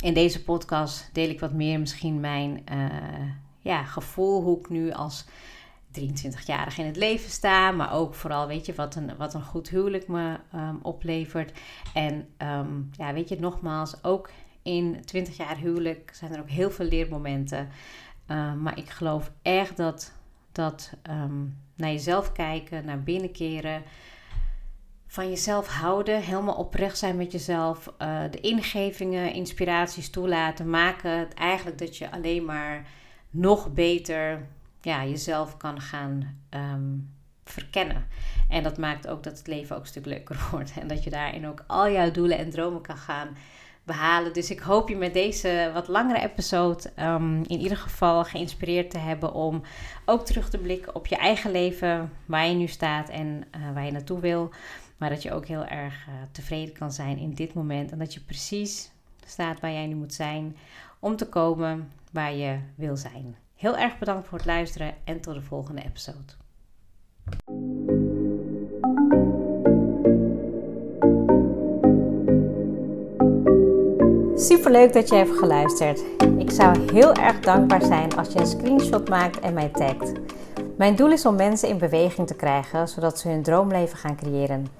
in 0.00 0.14
deze 0.14 0.42
podcast 0.42 1.10
deel 1.12 1.28
ik 1.28 1.40
wat 1.40 1.52
meer 1.52 1.80
misschien 1.80 2.20
mijn 2.20 2.64
uh, 2.72 3.30
ja, 3.58 3.84
gevoel, 3.84 4.42
hoe 4.42 4.58
ik 4.58 4.68
nu 4.68 4.92
als 4.92 5.24
23-jarig 6.00 6.78
in 6.78 6.86
het 6.86 6.96
leven 6.96 7.30
sta. 7.30 7.70
Maar 7.70 7.92
ook 7.92 8.14
vooral, 8.14 8.46
weet 8.46 8.66
je, 8.66 8.74
wat 8.74 8.94
een, 8.94 9.16
wat 9.16 9.34
een 9.34 9.42
goed 9.44 9.68
huwelijk 9.68 10.08
me 10.08 10.36
um, 10.54 10.78
oplevert. 10.82 11.58
En 11.94 12.28
um, 12.38 12.90
ja, 12.96 13.12
weet 13.12 13.28
je, 13.28 13.40
nogmaals, 13.40 14.04
ook 14.04 14.30
in 14.62 15.04
20 15.04 15.36
jaar 15.36 15.56
huwelijk 15.56 16.10
zijn 16.14 16.32
er 16.32 16.40
ook 16.40 16.50
heel 16.50 16.70
veel 16.70 16.86
leermomenten. 16.86 17.68
Maar 18.62 18.78
ik 18.78 18.90
geloof 18.90 19.32
echt 19.42 19.76
dat, 19.76 20.12
dat 20.52 20.92
naar 21.76 21.90
jezelf 21.90 22.32
kijken, 22.32 22.84
naar 22.84 23.02
binnenkeren 23.02 23.82
van 25.10 25.28
jezelf 25.28 25.66
houden, 25.66 26.22
helemaal 26.22 26.54
oprecht 26.54 26.98
zijn 26.98 27.16
met 27.16 27.32
jezelf, 27.32 27.92
uh, 28.02 28.20
de 28.30 28.40
ingevingen, 28.40 29.32
inspiraties 29.32 30.10
toelaten, 30.10 30.70
maken 30.70 31.18
het 31.18 31.34
eigenlijk 31.34 31.78
dat 31.78 31.96
je 31.96 32.10
alleen 32.10 32.44
maar 32.44 32.86
nog 33.30 33.72
beter 33.72 34.46
ja, 34.80 35.04
jezelf 35.04 35.56
kan 35.56 35.80
gaan 35.80 36.40
um, 36.50 37.10
verkennen. 37.44 38.06
En 38.48 38.62
dat 38.62 38.78
maakt 38.78 39.08
ook 39.08 39.22
dat 39.22 39.38
het 39.38 39.46
leven 39.46 39.76
ook 39.76 39.82
een 39.82 39.88
stuk 39.88 40.06
leuker 40.06 40.36
wordt. 40.50 40.72
En 40.80 40.86
dat 40.86 41.04
je 41.04 41.10
daarin 41.10 41.46
ook 41.46 41.64
al 41.66 41.90
jouw 41.90 42.10
doelen 42.10 42.38
en 42.38 42.50
dromen 42.50 42.82
kan 42.82 42.96
gaan 42.96 43.36
behalen. 43.84 44.32
Dus 44.32 44.50
ik 44.50 44.60
hoop 44.60 44.88
je 44.88 44.96
met 44.96 45.14
deze 45.14 45.70
wat 45.74 45.88
langere 45.88 46.20
episode 46.20 46.90
um, 47.00 47.36
in 47.46 47.60
ieder 47.60 47.76
geval 47.76 48.24
geïnspireerd 48.24 48.90
te 48.90 48.98
hebben 48.98 49.32
om 49.32 49.62
ook 50.04 50.24
terug 50.24 50.50
te 50.50 50.58
blikken 50.58 50.94
op 50.94 51.06
je 51.06 51.16
eigen 51.16 51.50
leven, 51.50 52.12
waar 52.26 52.46
je 52.46 52.54
nu 52.54 52.66
staat 52.66 53.08
en 53.08 53.44
uh, 53.56 53.74
waar 53.74 53.84
je 53.84 53.92
naartoe 53.92 54.20
wil. 54.20 54.50
Maar 55.00 55.08
dat 55.08 55.22
je 55.22 55.32
ook 55.32 55.46
heel 55.46 55.64
erg 55.64 56.06
uh, 56.08 56.14
tevreden 56.32 56.74
kan 56.74 56.92
zijn 56.92 57.18
in 57.18 57.34
dit 57.34 57.54
moment. 57.54 57.92
En 57.92 57.98
dat 57.98 58.14
je 58.14 58.20
precies 58.20 58.90
staat 59.26 59.60
waar 59.60 59.72
jij 59.72 59.86
nu 59.86 59.94
moet 59.94 60.14
zijn 60.14 60.56
om 60.98 61.16
te 61.16 61.26
komen 61.26 61.92
waar 62.12 62.34
je 62.34 62.58
wil 62.74 62.96
zijn. 62.96 63.36
Heel 63.56 63.76
erg 63.76 63.98
bedankt 63.98 64.28
voor 64.28 64.38
het 64.38 64.46
luisteren 64.46 64.94
en 65.04 65.20
tot 65.20 65.34
de 65.34 65.42
volgende 65.42 65.82
episode. 65.82 66.32
Super 74.36 74.70
leuk 74.70 74.92
dat 74.92 75.08
je 75.08 75.14
hebt 75.14 75.38
geluisterd. 75.38 76.04
Ik 76.38 76.50
zou 76.50 76.92
heel 76.92 77.12
erg 77.12 77.40
dankbaar 77.40 77.82
zijn 77.82 78.16
als 78.16 78.32
je 78.32 78.38
een 78.38 78.46
screenshot 78.46 79.08
maakt 79.08 79.40
en 79.40 79.54
mij 79.54 79.68
tagt. 79.68 80.12
Mijn 80.76 80.96
doel 80.96 81.12
is 81.12 81.26
om 81.26 81.36
mensen 81.36 81.68
in 81.68 81.78
beweging 81.78 82.26
te 82.26 82.34
krijgen, 82.34 82.88
zodat 82.88 83.18
ze 83.18 83.28
hun 83.28 83.42
droomleven 83.42 83.98
gaan 83.98 84.16
creëren. 84.16 84.79